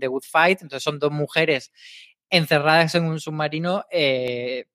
[0.08, 0.62] Good, Fight.
[0.62, 1.72] Entonces son dos mujeres
[2.30, 4.66] encerradas en un submarino eh,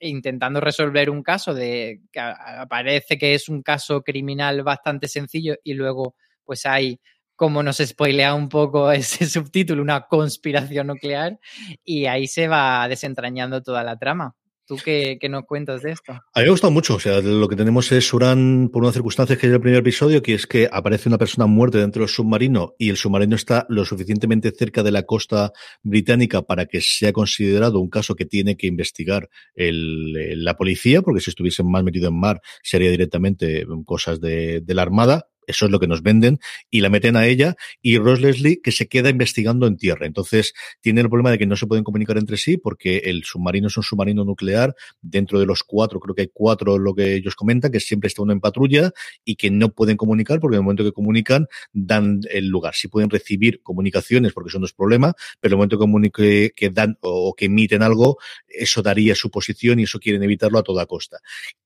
[0.00, 5.74] intentando resolver un caso de que aparece que es un caso criminal bastante sencillo y
[5.74, 7.00] luego pues hay
[7.42, 11.40] como nos spoilea un poco ese subtítulo, una conspiración nuclear,
[11.84, 14.36] y ahí se va desentrañando toda la trama.
[14.64, 16.12] ¿Tú qué, qué, nos cuentas de esto?
[16.12, 16.94] A mí me ha gustado mucho.
[16.94, 20.22] O sea, lo que tenemos es Suran por una circunstancia que es el primer episodio,
[20.22, 23.84] que es que aparece una persona muerta dentro del submarino y el submarino está lo
[23.84, 25.50] suficientemente cerca de la costa
[25.82, 31.20] británica para que sea considerado un caso que tiene que investigar el, la policía, porque
[31.20, 35.70] si estuviesen más metido en mar sería directamente cosas de, de la Armada eso es
[35.70, 36.38] lo que nos venden,
[36.70, 40.06] y la meten a ella, y Ross Leslie que se queda investigando en tierra.
[40.06, 43.68] Entonces, tiene el problema de que no se pueden comunicar entre sí porque el submarino
[43.68, 44.74] es un submarino nuclear.
[45.00, 48.22] Dentro de los cuatro, creo que hay cuatro lo que ellos comentan, que siempre está
[48.22, 48.92] uno en patrulla
[49.24, 52.74] y que no pueden comunicar porque en el momento que comunican dan el lugar.
[52.74, 56.70] Sí pueden recibir comunicaciones porque eso no es problema, pero en el momento que, que
[56.70, 60.86] dan o que emiten algo, eso daría su posición y eso quieren evitarlo a toda
[60.86, 61.18] costa.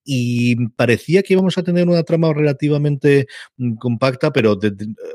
[0.04, 3.26] Y parecía que íbamos a tener una trama relativamente
[3.74, 4.56] compacta, pero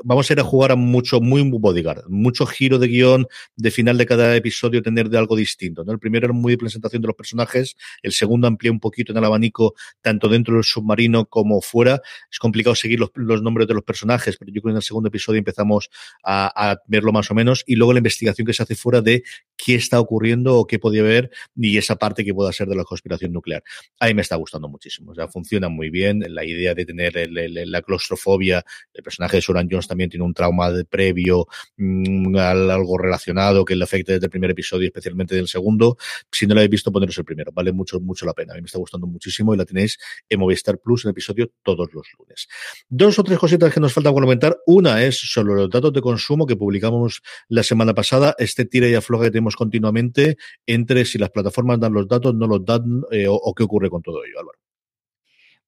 [0.04, 3.96] vamos a ir a jugar a mucho, muy bodyguard, mucho giro de guion de final
[3.96, 5.82] de cada episodio tener de algo distinto.
[5.88, 9.18] El primero era muy de presentación de los personajes, el segundo amplía un poquito en
[9.18, 12.02] el abanico, tanto dentro del submarino como fuera.
[12.30, 13.10] Es complicado seguir los,
[13.42, 15.88] nombres de los personajes, pero yo creo que en el segundo episodio empezamos
[16.22, 19.22] a verlo más o menos, y luego la investigación que se hace fuera de
[19.64, 22.84] qué está ocurriendo o qué podía haber y esa parte que pueda ser de la
[22.84, 23.62] conspiración nuclear.
[24.00, 25.12] A mí me está gustando muchísimo.
[25.12, 26.24] O sea, funciona muy bien.
[26.28, 30.70] La idea de tener la claustrofobia, el personaje de Soran Jones también tiene un trauma
[30.72, 31.46] de previo,
[31.76, 35.96] mm, algo relacionado que le afecta desde el primer episodio, especialmente del segundo.
[36.30, 37.52] Si no lo habéis visto, poneros el primero.
[37.52, 38.54] Vale mucho, mucho la pena.
[38.54, 39.98] A mí me está gustando muchísimo y la tenéis
[40.28, 42.48] en Movistar Plus en episodio todos los lunes.
[42.88, 44.58] Dos o tres cositas que nos falta comentar.
[44.66, 48.34] Una es sobre los datos de consumo que publicamos la semana pasada.
[48.38, 50.36] Este tira y afloja que tenemos continuamente
[50.66, 54.02] entre si las plataformas dan los datos, no los dan eh, o, qué ocurre con
[54.02, 54.58] todo ello, Álvaro.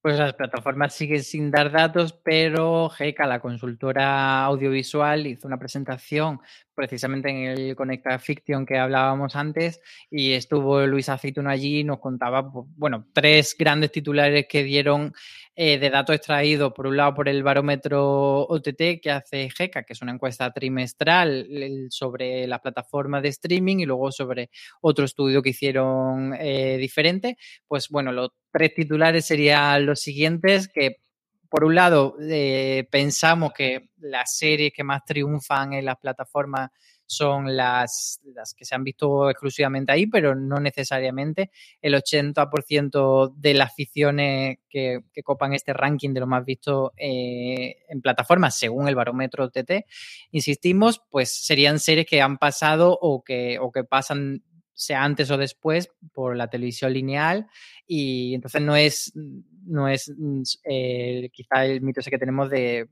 [0.01, 6.41] Pues las plataformas siguen sin dar datos, pero GECA, la consultora audiovisual, hizo una presentación
[6.75, 12.01] precisamente en el Conecta Fiction que hablábamos antes y estuvo Luis Aceituno allí y nos
[12.01, 15.13] contaba, bueno, tres grandes titulares que dieron
[15.57, 19.93] eh, de datos extraídos, por un lado por el barómetro OTT que hace GECA, que
[19.93, 21.47] es una encuesta trimestral
[21.91, 27.37] sobre la plataforma de streaming y luego sobre otro estudio que hicieron eh, diferente.
[27.69, 31.04] Pues bueno, los tres titulares serían los siguientes, que
[31.55, 36.73] por un lado, eh, pensamos que las series que más triunfan en las plataformas
[37.07, 41.53] son las, las que se han visto exclusivamente ahí, pero no necesariamente.
[41.81, 48.03] El 80% de las ficciones que, copan este ranking de lo más visto eh, en
[48.03, 49.87] plataformas, según el barómetro TT,
[50.33, 54.43] insistimos, pues serían series que han pasado o que, o que pasan
[54.75, 57.47] sea antes o después por la televisión lineal
[57.87, 60.13] y entonces no es, no es
[60.65, 62.89] eh, quizá el mito ese que tenemos de,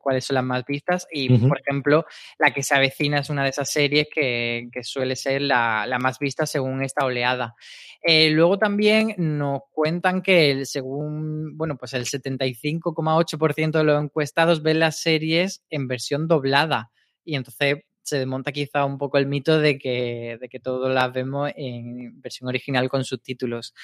[0.00, 2.04] cuáles son las más vistas y por ejemplo
[2.38, 6.46] la que se avecina es una de esas series que, suele ser la, más vista
[6.46, 7.54] según esta oleada.
[8.02, 14.62] Eh, luego también nos cuentan que el, según, bueno, pues el 75,8% de los encuestados
[14.62, 16.92] ven las series en versión doblada
[17.24, 17.78] y entonces
[18.08, 22.20] se desmonta quizá un poco el mito de que, de que todos las vemos en
[22.20, 23.74] versión original con subtítulos.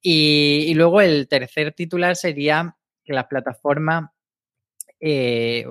[0.00, 4.10] Y, y luego el tercer titular sería que las plataformas
[5.04, 5.66] eh,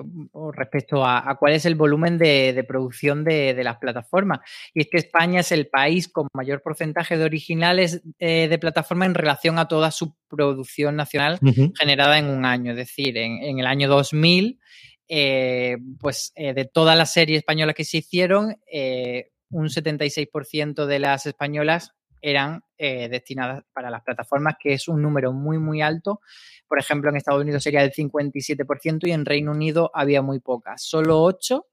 [0.52, 4.40] respecto a, cuál es el volumen de, producción de, las plataformas.
[4.74, 9.06] Y es que España es el país con mayor porcentaje de originales eh, de plataforma
[9.06, 11.40] en relación a toda su producción nacional
[11.78, 12.72] generada en un año.
[12.72, 14.60] Es decir, en, en el año 2000
[15.08, 20.98] eh, pues eh, de todas las series españolas que se hicieron, eh, un 76% de
[20.98, 26.20] las españolas eran destinadas para las plataformas, que es un número muy, muy alto.
[26.68, 30.82] Por ejemplo, en Estados Unidos sería el 57% y en Reino Unido había muy pocas.
[30.82, 31.66] Solo 8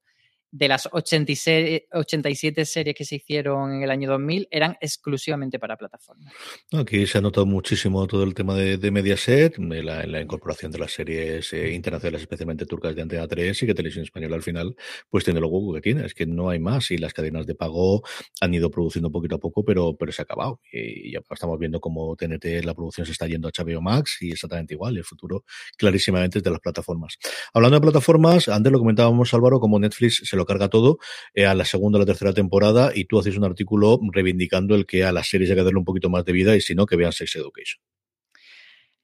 [0.51, 6.33] de las 87 series que se hicieron en el año 2000 eran exclusivamente para plataformas.
[6.71, 10.91] Aquí se ha notado muchísimo todo el tema de, Mediaset, la, la, incorporación de las
[10.91, 14.75] series eh, internacionales, especialmente turcas de Antena 3 y que Televisión Española al final
[15.09, 17.53] pues tiene lo hueco que tiene, es que no hay más y las cadenas de
[17.53, 18.01] pago
[18.41, 21.79] han ido produciendo poquito a poco, pero, pero se ha acabado y ya estamos viendo
[21.79, 25.43] cómo TNT, la producción se está yendo a HBO Max y exactamente igual, el futuro
[25.77, 27.17] clarísimamente es de las plataformas.
[27.53, 30.97] Hablando de plataformas, antes lo comentábamos Álvaro, como Netflix se lo carga todo
[31.35, 34.87] eh, a la segunda o la tercera temporada y tú haces un artículo reivindicando el
[34.87, 36.87] que a las series hay que darle un poquito más de vida y si no,
[36.87, 37.79] que vean Sex Education.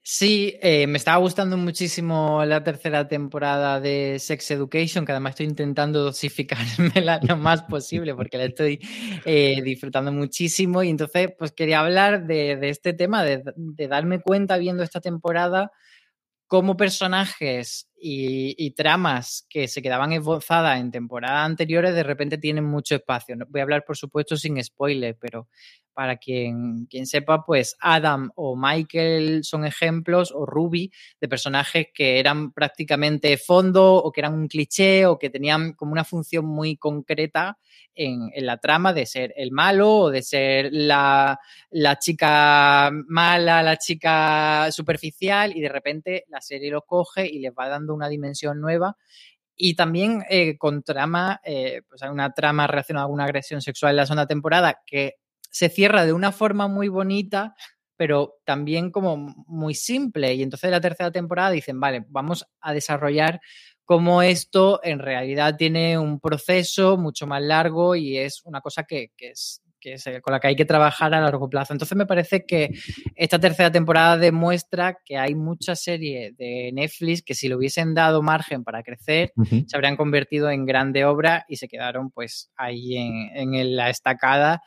[0.07, 5.47] Sí, eh, me estaba gustando muchísimo la tercera temporada de Sex Education, que además estoy
[5.47, 8.79] intentando dosificármela lo más posible porque la estoy
[9.25, 10.83] eh, disfrutando muchísimo.
[10.83, 13.41] Y entonces, pues quería hablar de, este tema, de,
[13.87, 15.71] darme cuenta viendo esta temporada
[16.47, 22.95] cómo personajes y, tramas que se quedaban esbozadas en temporadas anteriores de repente tienen mucho
[22.95, 23.35] espacio.
[23.49, 25.47] Voy a hablar, por supuesto, sin spoiler, pero
[25.95, 32.19] para quien, quien sepa, pues Adam o Michael son ejemplos, o Ruby, de personajes que
[32.19, 36.75] eran prácticamente fondo o que eran un cliché o que tenían como una función muy
[36.77, 37.57] concreta
[37.95, 41.39] en, la trama de ser el malo o de ser la,
[41.99, 47.69] chica mala, la chica superficial y de repente la serie lo coge y les va
[47.69, 48.97] dando una dimensión nueva.
[49.57, 53.91] Y también eh, con trama, eh, pues hay una trama relacionada a alguna agresión sexual
[53.91, 55.15] en la segunda temporada que
[55.55, 57.55] se cierra de una forma muy bonita,
[57.95, 59.15] pero también como
[59.47, 60.33] muy simple.
[60.33, 63.39] Y entonces en la tercera temporada dicen, vale, vamos a desarrollar
[63.85, 69.13] cómo esto en realidad tiene un proceso mucho más largo y es una cosa que,
[69.15, 69.61] que es
[70.21, 71.73] con la que hay que trabajar a largo plazo.
[71.73, 72.71] Entonces me parece que
[73.15, 78.21] esta tercera temporada demuestra que hay muchas series de Netflix que si le hubiesen dado
[78.21, 79.31] margen para crecer,
[79.67, 84.61] se habrían convertido en grande obra y se quedaron pues ahí en, la estacada.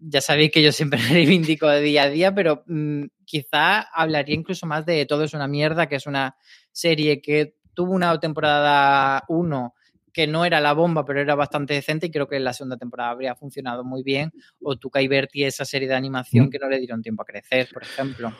[0.00, 4.66] Ya sabéis que yo siempre reivindico de día a día, pero mm, quizá hablaría incluso
[4.66, 6.36] más de Todo es una mierda, que es una
[6.72, 9.74] serie que tuvo una temporada 1
[10.12, 12.76] que no era la bomba, pero era bastante decente y creo que en la segunda
[12.76, 14.32] temporada habría funcionado muy bien.
[14.60, 16.50] O Tuca y Bertie, esa serie de animación mm.
[16.50, 18.32] que no le dieron tiempo a crecer, por ejemplo.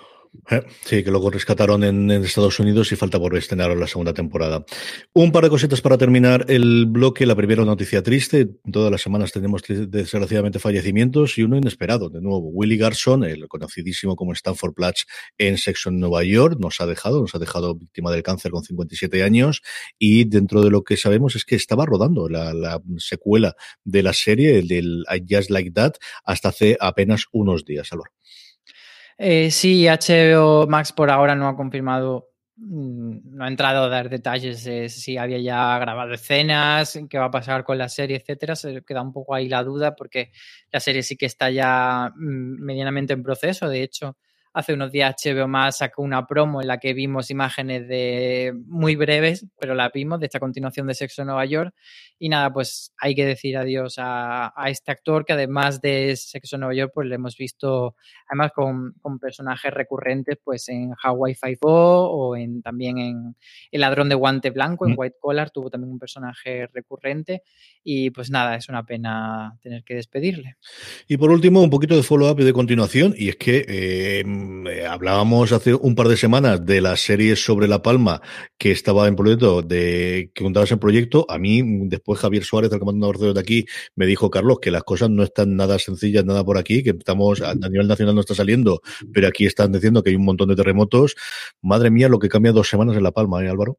[0.48, 4.64] Eh, sí, que luego rescataron en, Estados Unidos y falta por estrenar la segunda temporada.
[5.12, 7.26] Un par de cositas para terminar el bloque.
[7.26, 8.48] La primera noticia triste.
[8.70, 12.10] Todas las semanas tenemos desgraciadamente fallecimientos y uno inesperado.
[12.10, 15.02] De nuevo, Willy Garson, el conocidísimo como Stanford Platch
[15.36, 18.62] en Sexo en Nueva York, nos ha dejado, nos ha dejado víctima del cáncer con
[18.62, 19.62] 57 años
[19.98, 24.62] y dentro de lo que sabemos es que estaba rodando la, secuela de la serie,
[24.62, 27.90] del I Just Like That, hasta hace apenas unos días.
[29.22, 34.08] Eh, sí, HBO Max por ahora no ha confirmado, mm, no ha entrado a dar
[34.08, 38.56] detalles de si había ya grabado escenas, qué va a pasar con la serie, etcétera.
[38.56, 40.32] Se queda un poco ahí la duda porque
[40.72, 43.68] la serie sí que está ya mm, medianamente en proceso.
[43.68, 44.16] De hecho,
[44.52, 48.96] Hace unos días HBO más sacó una promo en la que vimos imágenes de muy
[48.96, 51.72] breves, pero la vimos de esta continuación de Sexo en Nueva York.
[52.18, 56.60] Y nada, pues hay que decir adiós a, este actor que además de Sexo en
[56.60, 57.94] Nueva York, pues le hemos visto
[58.28, 63.36] además con, personajes recurrentes pues en Hawaii Five-O o en, también en
[63.70, 64.98] El ladrón de guante blanco, en mm.
[64.98, 67.44] White Collar, tuvo también un personaje recurrente.
[67.84, 70.56] Y pues nada, es una pena tener que despedirle.
[71.06, 73.64] Y por último, un poquito de follow-up y de continuación, y es que...
[73.68, 78.20] Eh, eh, hablábamos hace un par de semanas de la serie sobre La Palma
[78.58, 81.26] que estaba en proyecto, de que contabas en proyecto.
[81.28, 83.66] A mí, después Javier Suárez, el comandante de aquí,
[83.96, 87.40] me dijo, Carlos, que las cosas no están nada sencillas, nada por aquí, que estamos
[87.40, 88.80] a, nivel nacional no está saliendo,
[89.12, 91.16] pero aquí están diciendo que hay un montón de terremotos.
[91.62, 93.78] Madre mía, lo que cambia dos semanas en La Palma, ¿eh, Álvaro?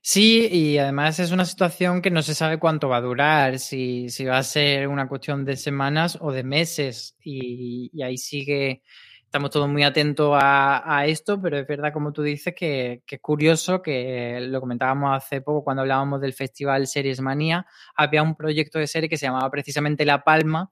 [0.00, 4.08] Sí, y además es una situación que no se sabe cuánto va a durar, si,
[4.08, 8.82] si va a ser una cuestión de semanas o de meses, y, y ahí sigue
[9.28, 13.82] estamos todos muy atentos a, esto, pero es verdad, como tú dices, que, es curioso
[13.82, 18.86] que lo comentábamos hace poco cuando hablábamos del festival Series Manía, había un proyecto de
[18.86, 20.70] serie que se llamaba precisamente La Palma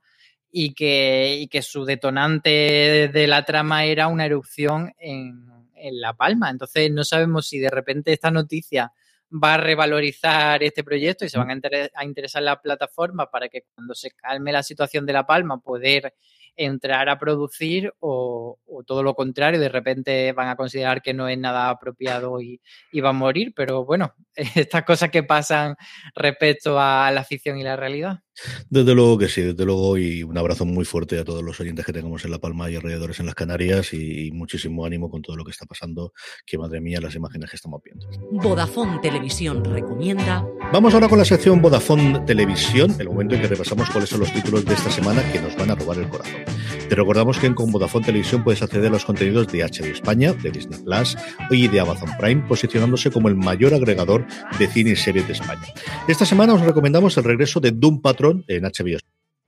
[0.50, 5.44] y que, que su detonante de la trama era una erupción en,
[5.74, 6.48] en La Palma.
[6.48, 8.90] Entonces no sabemos si de repente esta noticia
[9.30, 11.61] va a revalorizar este proyecto y se van a,
[11.94, 16.14] a interesar la plataforma para que cuando se calme la situación de La Palma poder
[16.57, 21.38] entrar a producir o, todo lo contrario, de repente van a considerar que no es
[21.38, 22.61] nada apropiado y,
[22.92, 24.14] y van a morir, pero bueno,
[24.54, 25.76] estas cosas que pasan
[26.14, 28.20] respecto a la ficción y la realidad.
[28.68, 31.84] Desde luego que sí, desde luego, y un abrazo muy fuerte a todos los oyentes
[31.84, 35.37] que tengamos en La Palma y alrededores en las Canarias y, muchísimo ánimo con todo
[35.37, 36.12] lo que está pasando,
[36.45, 38.07] que madre mía las imágenes que estamos viendo.
[38.32, 40.47] Vodafone Televisión recomienda.
[40.72, 44.32] Vamos ahora con la sección Vodafone Televisión, el momento en que repasamos cuáles son los
[44.32, 46.41] títulos de esta semana que nos van a robar el corazón.
[46.89, 50.32] Te recordamos que en con Vodafone Televisión puedes acceder a los contenidos de HBO España,
[50.32, 51.16] de Disney Plus
[51.51, 54.24] y de Amazon Prime, posicionándose como el mayor agregador
[54.59, 55.66] de cine y series de España.
[56.07, 58.98] Esta semana os recomendamos el regreso de Doom Patrol en HBO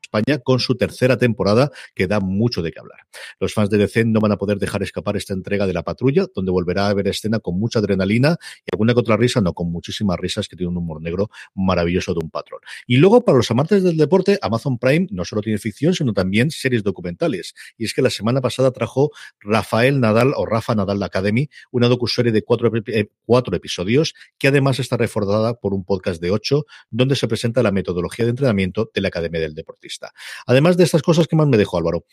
[0.09, 3.01] España con su tercera temporada que da mucho de qué hablar.
[3.39, 6.27] Los fans de DC no van a poder dejar escapar esta entrega de la patrulla,
[6.35, 9.71] donde volverá a haber escena con mucha adrenalina y alguna que otra risa, no con
[9.71, 12.61] muchísimas risas que tiene un humor negro maravilloso de un patrón.
[12.87, 16.51] Y luego, para los amantes del deporte, Amazon Prime no solo tiene ficción, sino también
[16.51, 17.55] series documentales.
[17.77, 22.33] Y es que la semana pasada trajo Rafael Nadal o Rafa Nadal Academy, una docuserie
[22.33, 27.15] de cuatro, eh, cuatro episodios que además está reforzada por un podcast de ocho, donde
[27.15, 29.98] se presenta la metodología de entrenamiento de la Academia del Deportista.
[30.47, 32.05] Además de estas cosas, ¿qué más me dejó Álvaro?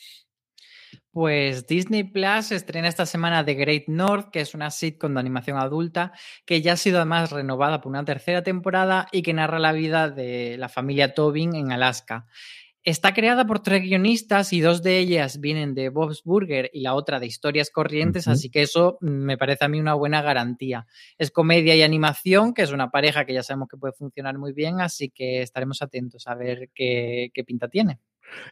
[1.11, 5.57] Pues Disney Plus estrena esta semana The Great North, que es una sitcom de animación
[5.57, 6.11] adulta
[6.45, 10.09] que ya ha sido además renovada por una tercera temporada y que narra la vida
[10.09, 12.27] de la familia Tobin en Alaska.
[12.85, 16.93] Está creada por tres guionistas y dos de ellas vienen de Bob's Burger y la
[16.93, 20.85] otra de Historias Corrientes, así que eso me parece a mí una buena garantía.
[21.17, 24.53] Es comedia y animación, que es una pareja que ya sabemos que puede funcionar muy
[24.53, 28.01] bien, así que estaremos atentos a ver qué, qué pinta tiene.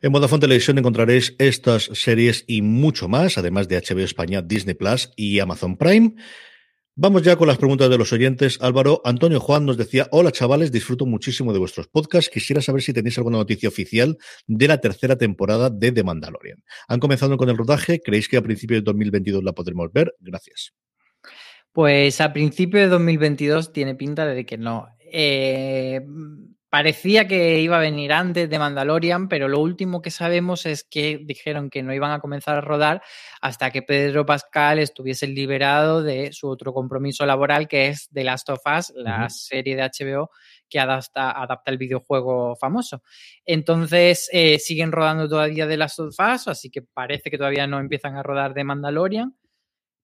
[0.02, 5.12] En Vodafone Televisión encontraréis estas series y mucho más, además de HBO España, Disney Plus
[5.16, 6.16] y Amazon Prime.
[6.96, 8.60] Vamos ya con las preguntas de los oyentes.
[8.62, 12.30] Álvaro, Antonio Juan nos decía, hola chavales, disfruto muchísimo de vuestros podcasts.
[12.32, 14.16] Quisiera saber si tenéis alguna noticia oficial
[14.46, 16.64] de la tercera temporada de The Mandalorian.
[16.88, 18.00] ¿Han comenzado con el rodaje?
[18.00, 20.14] ¿Creéis que a principios de 2022 la podremos ver?
[20.20, 20.74] Gracias.
[21.72, 24.88] Pues a principio de 2022 tiene pinta de que no.
[25.12, 26.00] Eh,
[26.74, 31.20] parecía que iba a venir antes de Mandalorian, pero lo último que sabemos es que
[31.24, 33.04] dijeron que no iban a comenzar a rodar
[33.42, 38.50] hasta que Pedro Pascal estuviese liberado de su otro compromiso laboral, que es The Last
[38.50, 40.32] of Us, la serie de HBO
[40.68, 43.04] que adapta, adapta, el videojuego famoso.
[43.46, 47.80] Entonces, eh, siguen rodando todavía The Last of Us, así que parece que todavía no
[47.80, 49.38] empiezan a rodar de Mandalorian.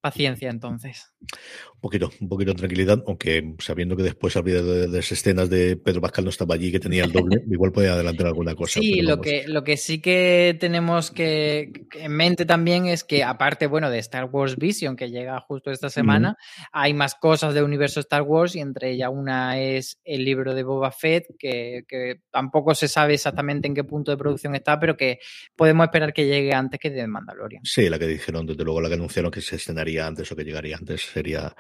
[0.02, 1.12] Paciencia, entonces.
[1.22, 5.50] Un poquito, un poquito de tranquilidad, aunque sabiendo que después había de, de, las escenas
[5.50, 8.80] de Pedro Pascal no estaba allí, que tenía el doble, igual puede adelantar alguna cosa.
[8.80, 13.68] Sí, lo que, lo que sí que tenemos que en mente también es que, aparte,
[13.68, 16.64] bueno, de Star Wars Vision, que llega justo esta semana, mm.
[16.74, 20.64] hay más cosas de universo Star Wars y entre ellas una es el libro de
[20.64, 24.98] Boba Fett, que, que tampoco se sabe exactamente en qué punto de producción está, pero
[24.98, 25.20] que
[25.56, 27.64] podemos esperar que llegue antes que de Mandalorian.
[27.64, 30.44] Sí, la que dijeron, desde luego, la que anunciaron que se escenaría antes o que
[30.44, 31.55] llegaría antes sería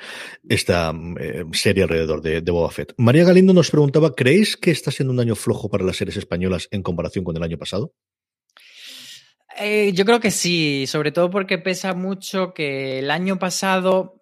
[0.47, 2.93] esta eh, serie alrededor de, Boba Fett.
[2.97, 6.67] María Galindo nos preguntaba, ¿creéis que está siendo un año flojo para las series españolas
[6.71, 7.93] en comparación con el año pasado?
[9.59, 14.18] Eh, yo creo que sí, sobre todo porque pesa mucho que el año pasado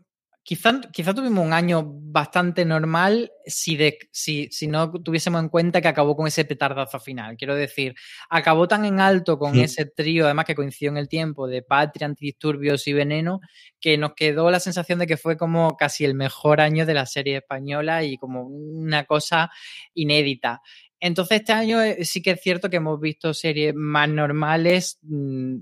[0.47, 5.81] Quizá, quizá, tuvimos un año bastante normal si, de, si, si, no tuviésemos en cuenta
[5.81, 7.35] que acabó con ese petardazo final.
[7.35, 7.95] Quiero decir,
[8.29, 9.63] acabó tan en alto con sí.
[9.63, 13.41] ese trío, además que coincidió en el tiempo, de Patria, Antidisturbios y Veneno,
[13.81, 17.07] que nos quedó la sensación de que fue como casi el mejor año de la
[17.07, 19.51] serie española y como una cosa
[19.95, 20.61] inédita.
[20.97, 25.57] Entonces, este año eh, sí que es cierto que hemos visto series más normales, mmm,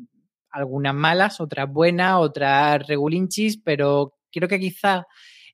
[0.52, 5.06] algunas malas, otras buenas, otras regulinchis, pero creo que quizá,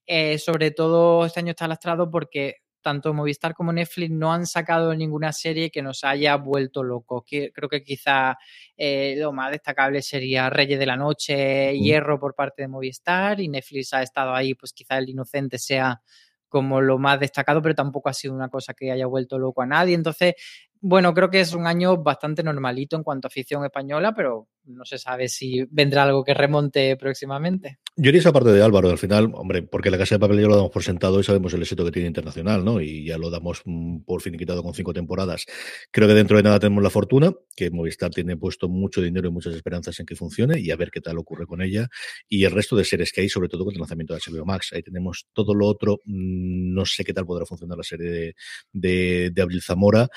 [0.06, 4.94] eh, sobre todo este año está lastrado porque tanto Movistar como Netflix no han sacado
[4.96, 7.24] ninguna serie que nos haya vuelto locos.
[7.28, 8.38] Creo que quizá
[8.76, 11.78] eh, lo más destacable sería Reyes de la Noche.
[11.78, 16.02] Hierro por parte de Movistar y Netflix ha estado ahí, pues quizá El Inocente sea
[16.50, 19.66] como lo más destacado, pero tampoco ha sido una cosa que haya vuelto loco a
[19.66, 19.96] nadie.
[19.96, 20.34] Entonces,
[20.82, 24.86] bueno, creo que es un año bastante normalito en cuanto a afición española, pero no
[24.86, 27.80] se sabe si vendrá algo que remonte próximamente.
[27.96, 30.48] Yo iría esa parte de Álvaro, al final, hombre, porque la Casa de Papel ya
[30.48, 32.80] lo damos por sentado y sabemos el éxito que tiene internacional, ¿no?
[32.80, 35.46] Y ya lo damos mm, por finiquitado con cinco temporadas.
[35.92, 39.32] Creo que dentro de nada tenemos la fortuna, que Movistar tiene puesto mucho dinero y
[39.32, 41.90] muchas esperanzas en que funcione y a ver qué tal ocurre con ella.
[42.30, 44.72] Y el resto de series que hay, sobre todo con el lanzamiento de HBO Max.
[44.74, 46.00] Ahí tenemos todo lo otro.
[46.06, 48.36] Mm, no sé qué tal podrá funcionar la serie de,
[48.72, 50.08] de, de Abril Zamora.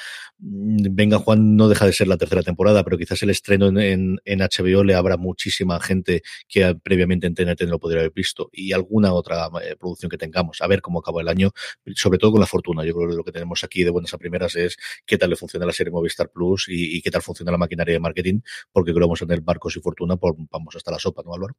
[0.55, 3.79] Mm, Venga Juan no deja de ser la tercera temporada, pero quizás el estreno en,
[3.79, 8.13] en, en HBO le habrá muchísima gente que previamente en TNT no lo podría haber
[8.13, 10.61] visto y alguna otra eh, producción que tengamos.
[10.61, 11.51] A ver cómo acaba el año,
[11.97, 12.85] sobre todo con la fortuna.
[12.85, 14.77] Yo creo que lo que tenemos aquí de buenas a primeras es
[15.07, 17.95] qué tal le funciona la serie Movistar Plus y, y qué tal funciona la maquinaria
[17.95, 18.41] de marketing,
[18.73, 21.35] porque creo que vamos a tener barcos y fortuna, por, vamos hasta la sopa, ¿no,
[21.35, 21.57] Álvaro?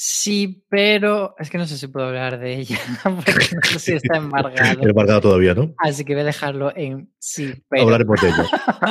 [0.00, 3.92] Sí, pero es que no sé si puedo hablar de ella, porque no sé si
[3.94, 4.88] está embargado.
[4.88, 5.74] embargado todavía, ¿no?
[5.78, 7.82] Así que voy a dejarlo en sí, pero.
[7.82, 8.44] Hablaremos de ello.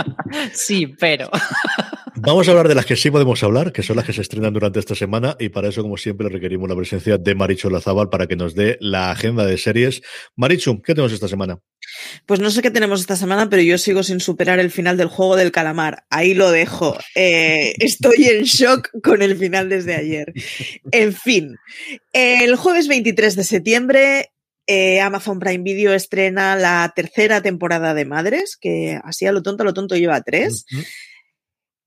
[0.51, 1.30] sí, pero.
[2.20, 4.51] Vamos a hablar de las que sí podemos hablar, que son las que se estrenan
[4.51, 8.26] durante esta semana, y para eso, como siempre, requerimos la presencia de Marichu Lazábal para
[8.26, 10.01] que nos dé la agenda de series.
[10.36, 11.59] Marichu, ¿qué tenemos esta semana?
[12.26, 15.09] Pues no sé qué tenemos esta semana, pero yo sigo sin superar el final del
[15.09, 16.05] juego del calamar.
[16.09, 16.97] Ahí lo dejo.
[17.13, 20.34] Eh, estoy en shock con el final desde ayer.
[20.91, 21.55] En fin,
[22.13, 24.32] el jueves 23 de septiembre
[24.70, 29.63] eh, Amazon Prime Video estrena la tercera temporada de Madres, que así a lo tonto,
[29.63, 30.65] a lo tonto lleva tres.
[30.72, 30.86] Uh -huh.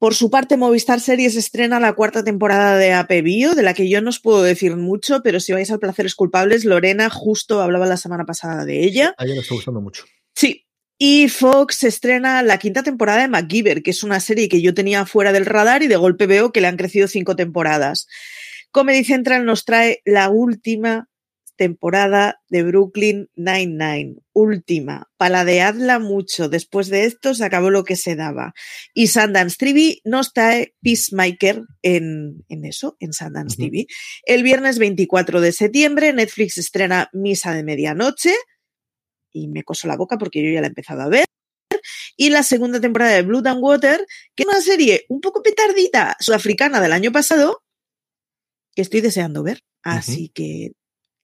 [0.01, 3.87] Por su parte, Movistar Series estrena la cuarta temporada de AP Bio, de la que
[3.87, 7.85] yo no os puedo decir mucho, pero si vais al Placeres Culpables, Lorena justo hablaba
[7.85, 9.15] la semana pasada de ella.
[9.19, 10.07] A ella le está gustando mucho.
[10.35, 10.67] Sí.
[10.97, 15.05] Y Fox estrena la quinta temporada de MacGyver, que es una serie que yo tenía
[15.05, 18.07] fuera del radar y de golpe veo que le han crecido cinco temporadas.
[18.71, 21.10] Comedy Central nos trae la última
[21.61, 24.17] temporada de Brooklyn Nine-Nine.
[24.33, 25.11] Última.
[25.19, 26.49] Paladeadla mucho.
[26.49, 28.55] Después de esto se acabó lo que se daba.
[28.95, 33.71] Y Sundance TV nos trae Peacemaker en, en eso, en Sundance uh -huh.
[33.71, 33.87] TV.
[34.25, 38.35] El viernes 24 de septiembre Netflix estrena Misa de Medianoche.
[39.31, 41.27] Y me coso la boca porque yo ya la he empezado a ver
[42.17, 46.17] y la segunda temporada de Blood and Water, que es una serie un poco petardita
[46.21, 47.63] sudafricana del año pasado,
[48.75, 49.61] que estoy deseando ver.
[49.83, 50.33] Así uh -huh.
[50.35, 50.73] que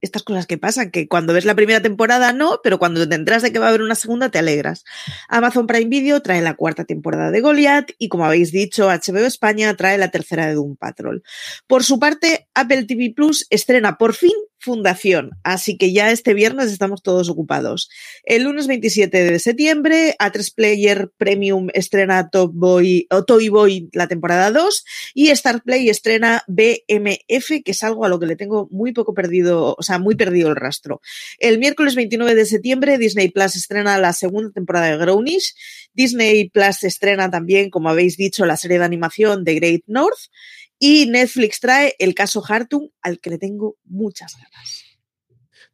[0.07, 3.43] estas cosas que pasan, que cuando ves la primera temporada no, pero cuando te enteras
[3.43, 4.85] de que va a haber una segunda te alegras.
[5.29, 9.75] Amazon Prime Video trae la cuarta temporada de Goliath y como habéis dicho, HBO España
[9.77, 11.23] trae la tercera de Doom Patrol.
[11.67, 16.73] Por su parte, Apple TV Plus estrena por fin Fundación, así que ya este viernes
[16.73, 17.89] estamos todos ocupados.
[18.25, 24.09] El lunes 27 de septiembre, A3 Player Premium estrena Top Boy, o Toy Boy la
[24.09, 24.85] temporada 2
[25.15, 29.15] y Star Play estrena BMF, que es algo a lo que le tengo muy poco
[29.15, 31.01] perdido, o sea, muy perdido el rastro.
[31.39, 35.55] El miércoles 29 de septiembre, Disney Plus estrena la segunda temporada de Grownish.
[35.95, 40.31] Disney Plus estrena también, como habéis dicho, la serie de animación de Great North.
[40.79, 44.85] Y Netflix trae el caso Hartung, al que le tengo muchas ganas.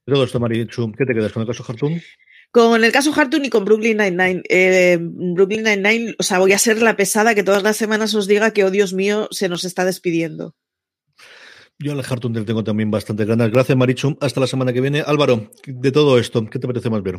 [0.04, 2.00] Todo esto, Marichu, ¿qué te quedas con el caso Hartung?
[2.50, 4.42] Con el caso Hartung y con Brooklyn Nine-Nine.
[4.48, 8.26] Eh, Brooklyn Nine-Nine, o sea, voy a ser la pesada que todas las semanas os
[8.26, 10.54] diga que, oh Dios mío, se nos está despidiendo.
[11.78, 13.50] Yo al Hartung le tengo también bastante ganas.
[13.50, 14.16] Gracias, Marichu.
[14.20, 15.02] Hasta la semana que viene.
[15.04, 17.18] Álvaro, de todo esto, ¿qué te parece más ver?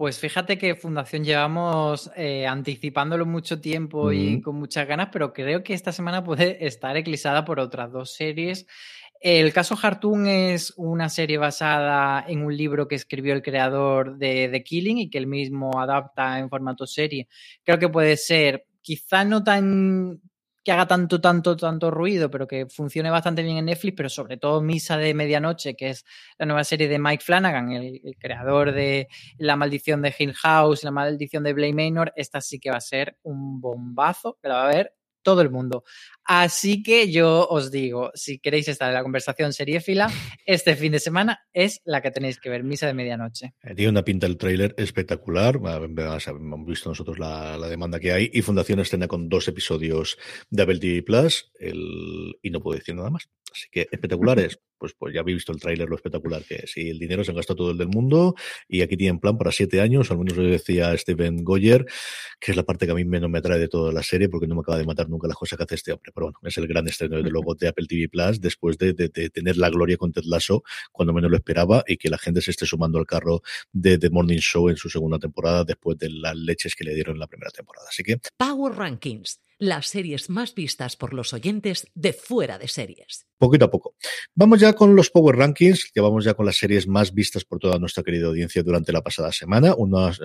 [0.00, 5.62] Pues fíjate que Fundación llevamos eh, anticipándolo mucho tiempo y con muchas ganas, pero creo
[5.62, 8.66] que esta semana puede estar eclipsada por otras dos series.
[9.20, 14.48] El caso Hartoon es una serie basada en un libro que escribió el creador de
[14.50, 17.28] The Killing y que él mismo adapta en formato serie.
[17.62, 20.22] Creo que puede ser quizá no tan
[20.62, 24.36] que haga tanto, tanto, tanto ruido, pero que funcione bastante bien en Netflix, pero sobre
[24.36, 26.04] todo Misa de Medianoche, que es
[26.38, 29.08] la nueva serie de Mike Flanagan, el, creador de
[29.38, 32.80] La Maldición de Hill House, La Maldición de Blake Manor, esta sí que va a
[32.80, 35.84] ser un bombazo, que la va a ver todo el mundo.
[36.32, 40.08] Así que yo os digo, si queréis estar en la conversación seriéfila,
[40.46, 43.54] este fin de semana es la que tenéis que ver, Misa de Medianoche.
[43.64, 45.56] Eh, tiene una pinta el tráiler espectacular.
[45.56, 50.18] Hemos visto nosotros la, demanda que hay y Fundación estrena con dos episodios
[50.50, 53.28] de Apple TV Plus y no puedo decir nada más.
[53.52, 54.60] Así que espectaculares.
[54.80, 56.74] Pues, pues ya habéis visto el tráiler, lo espectacular que es.
[56.78, 58.34] Y el dinero se han gastado todo el del mundo
[58.66, 61.84] y aquí tienen plan para siete años, al menos lo decía Steven Goyer,
[62.40, 64.46] que es la parte que a mí menos me atrae de toda la serie porque
[64.46, 66.66] no me acaba de matar nunca las cosas que hace este hombre bueno, es el
[66.66, 70.24] gran estreno de luego de Apple TV Plus después de, tener la gloria con Ted
[70.24, 70.62] Lasso
[70.92, 73.42] cuando menos lo esperaba y que la gente se esté sumando al carro
[73.72, 77.16] de The Morning Show en su segunda temporada después de las leches que le dieron
[77.16, 77.88] en la primera temporada.
[77.88, 78.20] Así que.
[78.36, 83.29] Power Rankings las series más vistas por los oyentes de fuera de series.
[83.40, 83.94] Poquito a poco.
[84.34, 87.58] Vamos ya con los Power Rankings, que vamos ya con las series más vistas por
[87.58, 89.74] toda nuestra querida audiencia durante la pasada semana.
[89.74, 90.20] Unos,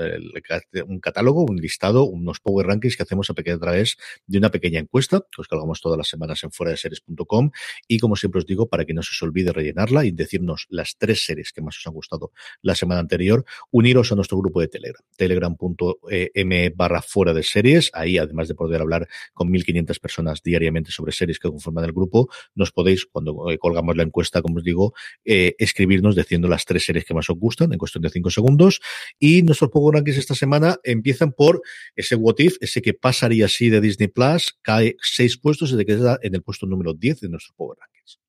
[0.86, 3.96] un catálogo, un listado, unos Power Rankings que hacemos a, pequeña, través
[4.28, 7.52] de una pequeña encuesta, que os cargamos todas las semanas en fuera de series.com.
[7.88, 10.98] Y como siempre os digo, para que no se os olvide rellenarla y decirnos las
[10.98, 14.68] tres series que más os han gustado la semana anterior, uniros a nuestro grupo de
[14.68, 17.92] Telegram, telegram.m barra fuera de series.
[17.94, 22.30] Ahí, además de poder hablar con 1.500 personas diariamente sobre series que conforman el grupo.
[22.54, 24.94] Nos podéis, cuando eh, colgamos la encuesta, como os digo,
[25.24, 28.82] eh, escribirnos diciendo las tres series que más os gustan en cuestión de cinco segundos.
[29.20, 31.62] Y nuestros Power Rankings esta semana empiezan por
[31.96, 35.86] ese What If, ese que pasaría así de Disney Plus, cae seis puestos y se
[35.86, 38.20] queda en el puesto número 10 de nuestros Power Rankings.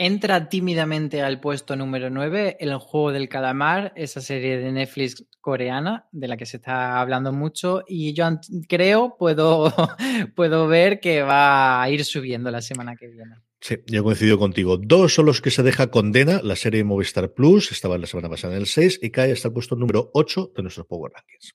[0.00, 6.06] Entra tímidamente al puesto número 9 El juego del calamar, esa serie de Netflix coreana
[6.12, 8.24] de la que se está hablando mucho y yo
[8.68, 9.74] creo, puedo,
[10.36, 13.34] puedo ver que va a ir subiendo la semana que viene.
[13.60, 14.76] Sí, yo coincido contigo.
[14.76, 18.54] Dos son los que se deja condena, la serie Movistar Plus, estaba la semana pasada
[18.54, 21.54] en el 6 y cae hasta el puesto número 8 de nuestros Power Rankings.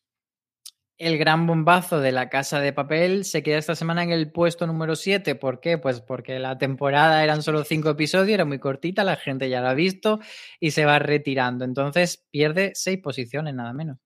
[0.98, 4.68] El gran bombazo de la Casa de Papel se queda esta semana en el puesto
[4.68, 5.36] número 7.
[5.36, 5.78] ¿Por qué?
[5.78, 9.72] Pues porque la temporada eran solo cinco episodios, era muy cortita, la gente ya la
[9.72, 10.20] ha visto
[10.60, 11.66] y se va retirando.
[11.66, 13.98] Entonces pierde seis posiciones, nada menos.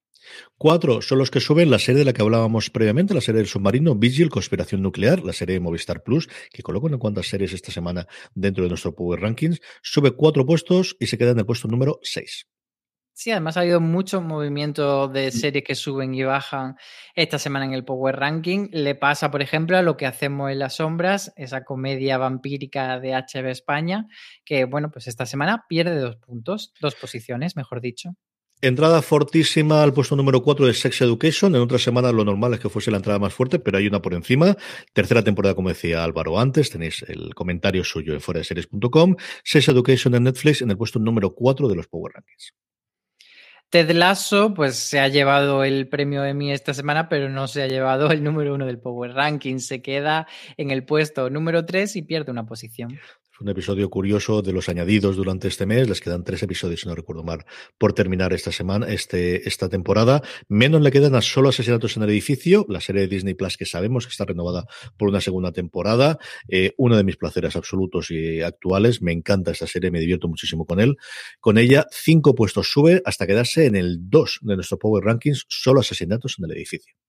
[0.58, 3.48] Cuatro son los que suben la serie de la que hablábamos previamente, la serie del
[3.48, 7.72] submarino, Vigil, Conspiración Nuclear, la serie de Movistar Plus, que coloco en cuantas series esta
[7.72, 9.60] semana dentro de nuestro Power Rankings.
[9.82, 12.48] Sube cuatro puestos y se queda en el puesto número 6.
[13.20, 16.76] Sí, además ha habido mucho movimiento de series que suben y bajan
[17.16, 18.68] esta semana en el Power Ranking.
[18.72, 23.16] Le pasa, por ejemplo, a lo que hacemos en las sombras, esa comedia vampírica de
[23.16, 24.08] HB España,
[24.46, 28.12] que, bueno, pues esta semana pierde dos puntos, dos posiciones, mejor dicho.
[28.60, 31.56] Entrada fortísima al puesto número 4 de Sex Education.
[31.56, 34.02] En otra semana lo normal es que fuese la entrada más fuerte, pero hay una
[34.02, 34.58] por encima.
[34.94, 39.16] Tercera temporada, como decía Álvaro antes, tenéis el comentario suyo en fuera de series.com.
[39.44, 42.56] Sex Education en Netflix en el puesto número 4 de los Power Rankings.
[43.70, 47.68] Ted Lasso, pues se ha llevado el premio Emmy esta semana, pero no se ha
[47.68, 49.60] llevado el número uno del Power Ranking.
[49.60, 52.98] Se queda en el puesto número tres y pierde una posición
[53.40, 55.88] un episodio curioso de los añadidos durante este mes.
[55.88, 57.46] Les quedan tres episodios, si no recuerdo mal,
[57.78, 60.22] por terminar esta semana, este, esta temporada.
[60.48, 63.66] Menos le quedan a solo asesinatos en el edificio, la serie de Disney Plus que
[63.66, 64.66] sabemos que está renovada
[64.98, 66.18] por una segunda temporada.
[66.48, 69.02] Eh, uno de mis placeres absolutos y actuales.
[69.02, 70.98] Me encanta esta serie, me divierto muchísimo con él.
[71.40, 75.82] Con ella, cinco puestos sube hasta quedarse en el 2 de nuestro Power Rankings, solo
[75.82, 77.07] asesinatos en el edificio.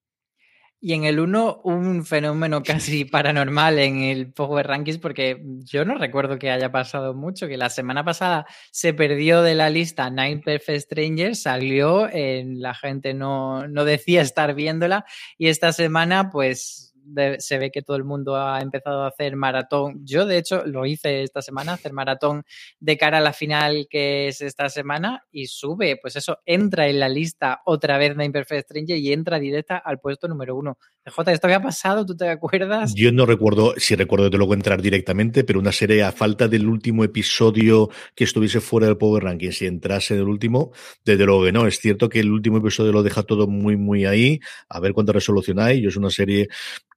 [0.80, 5.96] Y en el 1, un fenómeno casi paranormal en el Power Rankings, porque yo no
[5.96, 10.40] recuerdo que haya pasado mucho, que la semana pasada se perdió de la lista Nine
[10.44, 15.04] Perfect Strangers, salió, en la gente no, no decía estar viéndola,
[15.36, 16.87] y esta semana, pues
[17.38, 20.00] se ve que todo el mundo ha empezado a hacer maratón.
[20.04, 22.44] Yo, de hecho, lo hice esta semana, hacer maratón
[22.80, 27.00] de cara a la final que es esta semana y sube, pues eso, entra en
[27.00, 30.78] la lista otra vez de Imperfect Stranger y entra directa al puesto número uno.
[31.06, 32.04] J, ¿esto había pasado?
[32.04, 32.92] ¿Tú te acuerdas?
[32.94, 36.66] Yo no recuerdo, si recuerdo de luego entrar directamente, pero una serie a falta del
[36.66, 40.72] último episodio que estuviese fuera del Power Ranking, si entrase en el último,
[41.04, 41.66] desde luego que no.
[41.66, 44.40] Es cierto que el último episodio lo deja todo muy, muy ahí.
[44.68, 45.80] A ver cuánta resolución hay.
[45.80, 46.48] Yo es una serie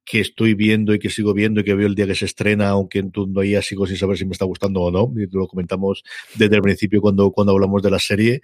[0.06, 2.70] que estoy viendo y que sigo viendo y que veo el día que se estrena,
[2.70, 5.14] aunque en todavía sigo sin saber si me está gustando o no.
[5.20, 6.04] Y lo comentamos
[6.36, 8.42] desde el principio cuando, cuando hablamos de la serie,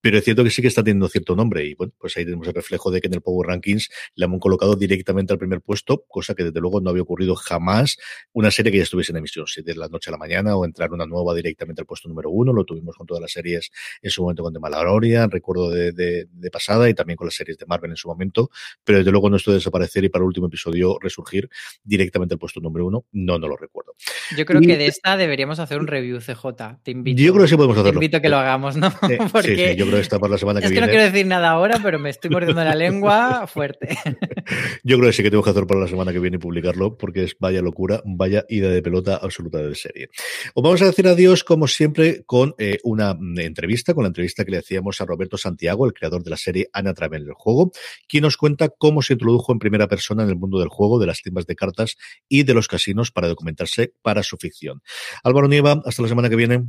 [0.00, 2.46] pero es cierto que sí que está teniendo cierto nombre y bueno, pues ahí tenemos
[2.48, 6.04] el reflejo de que en el Power Rankings le han colocado directamente al primer puesto,
[6.08, 7.98] cosa que desde luego no había ocurrido jamás
[8.32, 10.64] una serie que ya estuviese en emisión, si de la noche a la mañana o
[10.64, 13.70] entrar una nueva directamente al puesto número uno, lo tuvimos con todas las series
[14.02, 17.58] en su momento con The Mandalorian, recuerdo de, de, pasada y también con las series
[17.58, 18.50] de Marvel en su momento,
[18.82, 21.48] pero desde luego no esto de desaparecer y para el último episodio resurgir
[21.84, 23.94] directamente al puesto número uno, no, no lo recuerdo.
[24.36, 27.22] Yo creo que de esta deberíamos hacer un review CJ, te invito.
[27.22, 28.00] Yo creo que sí podemos hacerlo.
[28.00, 28.90] Te invito a que lo hagamos, ¿no?
[29.32, 29.74] Porque...
[29.76, 29.89] sí,
[30.20, 32.62] para la semana que es que no quiero decir nada ahora, pero me estoy mordiendo
[32.62, 33.96] la lengua fuerte.
[34.84, 36.96] Yo creo que sí que tengo que hacer para la semana que viene y publicarlo,
[36.96, 40.10] porque es vaya locura, vaya ida de pelota absoluta de serie.
[40.54, 44.50] Os vamos a decir adiós, como siempre, con eh, una entrevista, con la entrevista que
[44.50, 47.72] le hacíamos a Roberto Santiago, el creador de la serie Ana Travel del juego,
[48.08, 51.06] quien nos cuenta cómo se introdujo en primera persona en el mundo del juego, de
[51.06, 51.96] las tiendas de cartas
[52.28, 54.82] y de los casinos para documentarse para su ficción.
[55.22, 56.64] Álvaro Nieva, hasta la semana que viene.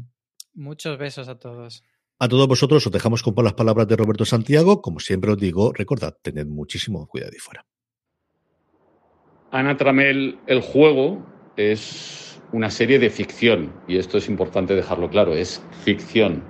[0.53, 1.83] Muchos besos a todos.
[2.23, 4.79] A todos vosotros os dejamos con las palabras de Roberto Santiago.
[4.79, 7.65] Como siempre os digo, recordad, tened muchísimo cuidado y fuera.
[9.49, 11.25] Ana Tramel, el juego,
[11.57, 16.43] es una serie de ficción, y esto es importante dejarlo claro, es ficción.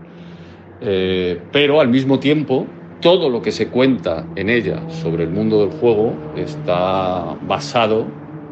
[0.81, 2.67] Eh, pero al mismo tiempo,
[2.99, 8.07] todo lo que se cuenta en ella sobre el mundo del juego está basado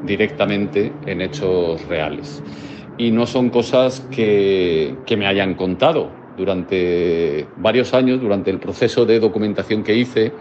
[0.05, 2.41] directamente en hechos reales.
[2.97, 9.05] Y no son cosas que, que me hayan contado, durante varios años, durante el proceso
[9.05, 10.31] de documentación que hice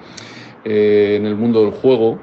[0.64, 2.20] eh, en el mundo del juego,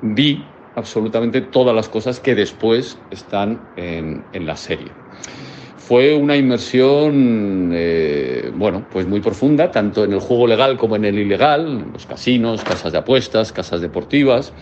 [0.00, 0.44] vi
[0.76, 4.92] absolutamente todas las cosas que después están en, la serie.
[5.76, 11.04] Fue una inmersión, eh, bueno, pues muy profunda, tanto en el juego legal como en
[11.04, 14.52] el ilegal, en los casinos, casas de apuestas, casas deportivas,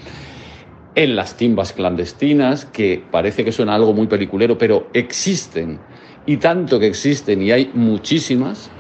[0.95, 5.81] en las timbas clandestinas, que parece que suena algo muy peliculero, pero existen
[6.27, 8.71] y tanto que existen y hay muchísimas.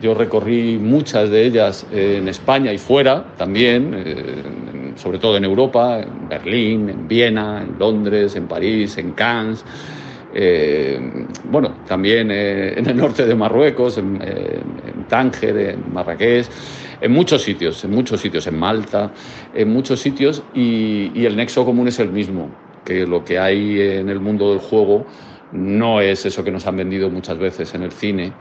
[0.00, 6.00] Yo recorrí muchas de ellas en España y fuera también, eh, sobre todo en Europa,
[6.00, 9.64] en Berlín, en Viena, en Londres, en París, en Cannes.
[10.34, 10.98] Eh,
[11.44, 14.18] bueno, también eh, en el norte de Marruecos, en,
[15.08, 16.46] Tánger, en Marrakech,
[17.00, 19.12] en muchos sitios, en muchos sitios, en Malta,
[19.54, 22.48] en muchos sitios, y el nexo común es el mismo,
[22.84, 25.06] que lo que hay en el mundo del juego
[25.52, 28.32] no es eso que nos han vendido muchas veces en el cine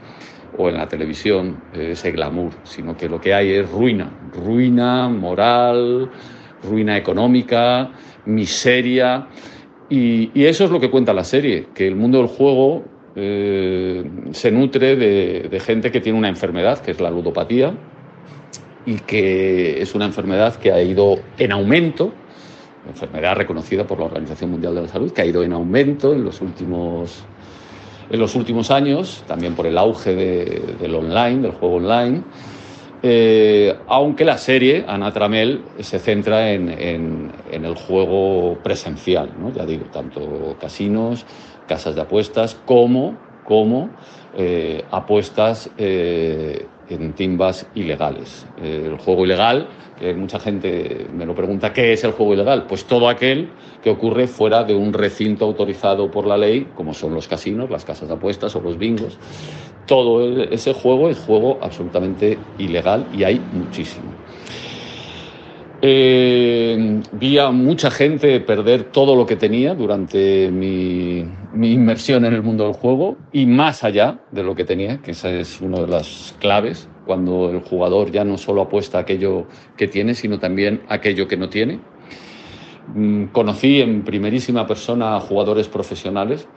[0.57, 6.09] o en la televisión, ese glamour, sino que lo que hay es ruina, ruina moral,
[6.63, 7.91] ruina económica,
[8.25, 9.27] miseria.
[9.89, 12.83] Y, eso es lo que cuenta la serie, que el mundo del juego
[13.15, 17.73] eh, se nutre de, de gente que tiene una enfermedad, que es la ludopatía,
[18.85, 22.13] y que es una enfermedad que ha ido en aumento
[22.87, 26.23] enfermedad reconocida por la Organización Mundial de la Salud, que ha ido en aumento en
[26.23, 27.23] los últimos,
[28.09, 32.23] en los últimos años, también por el auge del online, del juego online.
[33.03, 39.51] Eh, aunque la serie, Ana Tramel, se centra en, el juego presencial, ¿no?
[39.51, 41.25] ya digo, tanto casinos,
[41.67, 43.89] casas de apuestas, como, como
[44.37, 48.45] eh, apuestas eh, en timbas ilegales.
[48.61, 49.67] el juego ilegal
[50.15, 52.65] mucha gente me lo pregunta, ¿qué es el juego ilegal?
[52.67, 53.49] Pues todo aquel
[53.83, 57.85] que ocurre fuera de un recinto autorizado por la ley, como son los casinos, las
[57.85, 59.17] casas de apuestas o los bingos.
[59.85, 64.20] Todo ese juego es juego absolutamente ilegal y hay muchísimo.
[65.83, 72.33] Eh, vi a mucha gente perder todo lo que tenía durante mi, mi, inmersión en
[72.33, 75.79] el mundo del juego y más allá de lo que tenía, que esa es una
[75.79, 80.83] de las claves cuando el jugador ya no solo apuesta aquello que tiene, sino también
[80.87, 81.79] aquello que no tiene.
[82.93, 86.47] Mm, conocí en primerísima persona a jugadores profesionales.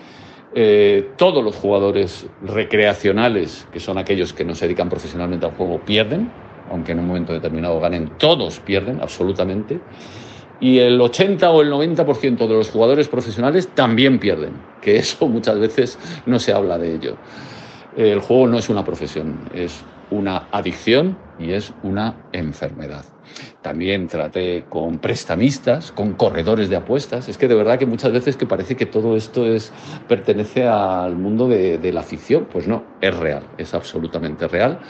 [0.55, 5.81] Eh, todos los jugadores recreacionales, que son aquellos que no se dedican profesionalmente al juego,
[5.81, 6.31] pierden,
[6.67, 9.87] aunque en un momento determinado ganen, todos pierden absolutamente.
[10.59, 15.59] y el 80 o el 90% de los jugadores profesionales también pierden, que eso muchas
[15.59, 17.21] veces no se habla de ello.
[17.93, 23.05] El juego no es una profesión, es una adicción y es una enfermedad.
[23.63, 27.29] También traté con prestamistas, con corredores de apuestas.
[27.29, 29.73] Es que de verdad que muchas veces que parece que todo esto es,
[30.07, 32.47] pertenece al mundo de, de la ficción.
[32.47, 34.81] Pues no, es real, es absolutamente real.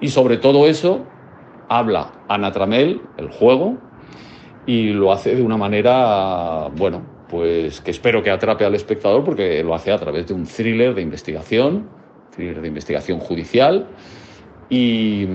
[0.00, 1.04] Y sobre todo eso
[1.68, 3.78] habla Ana Tramel, el juego,
[4.66, 9.62] y lo hace de una manera, bueno, pues que espero que atrape al espectador porque
[9.62, 11.88] lo hace a través de un thriller de investigación,
[12.34, 13.86] thriller de investigación judicial,
[14.70, 15.26] y,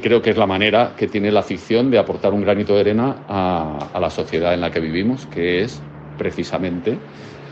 [0.00, 3.16] creo que es la manera que tiene la ficción de aportar un granito de arena
[3.28, 5.80] a la sociedad en la que vivimos, que es
[6.18, 6.98] precisamente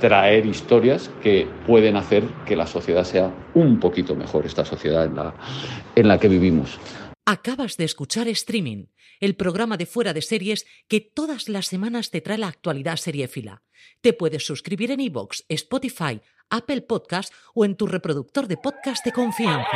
[0.00, 5.16] traer historias que pueden hacer que la sociedad sea un poquito mejor, esta sociedad en
[5.16, 5.34] la,
[5.94, 6.78] en la que vivimos.
[7.26, 8.86] Acabas de escuchar Streaming,
[9.20, 13.62] el programa de fuera de series que todas las semanas te trae la actualidad seriéfila.
[14.00, 16.20] Te puedes suscribir en iVoox, Spotify,
[16.50, 19.66] Apple Podcast o en tu reproductor de podcast de confianza.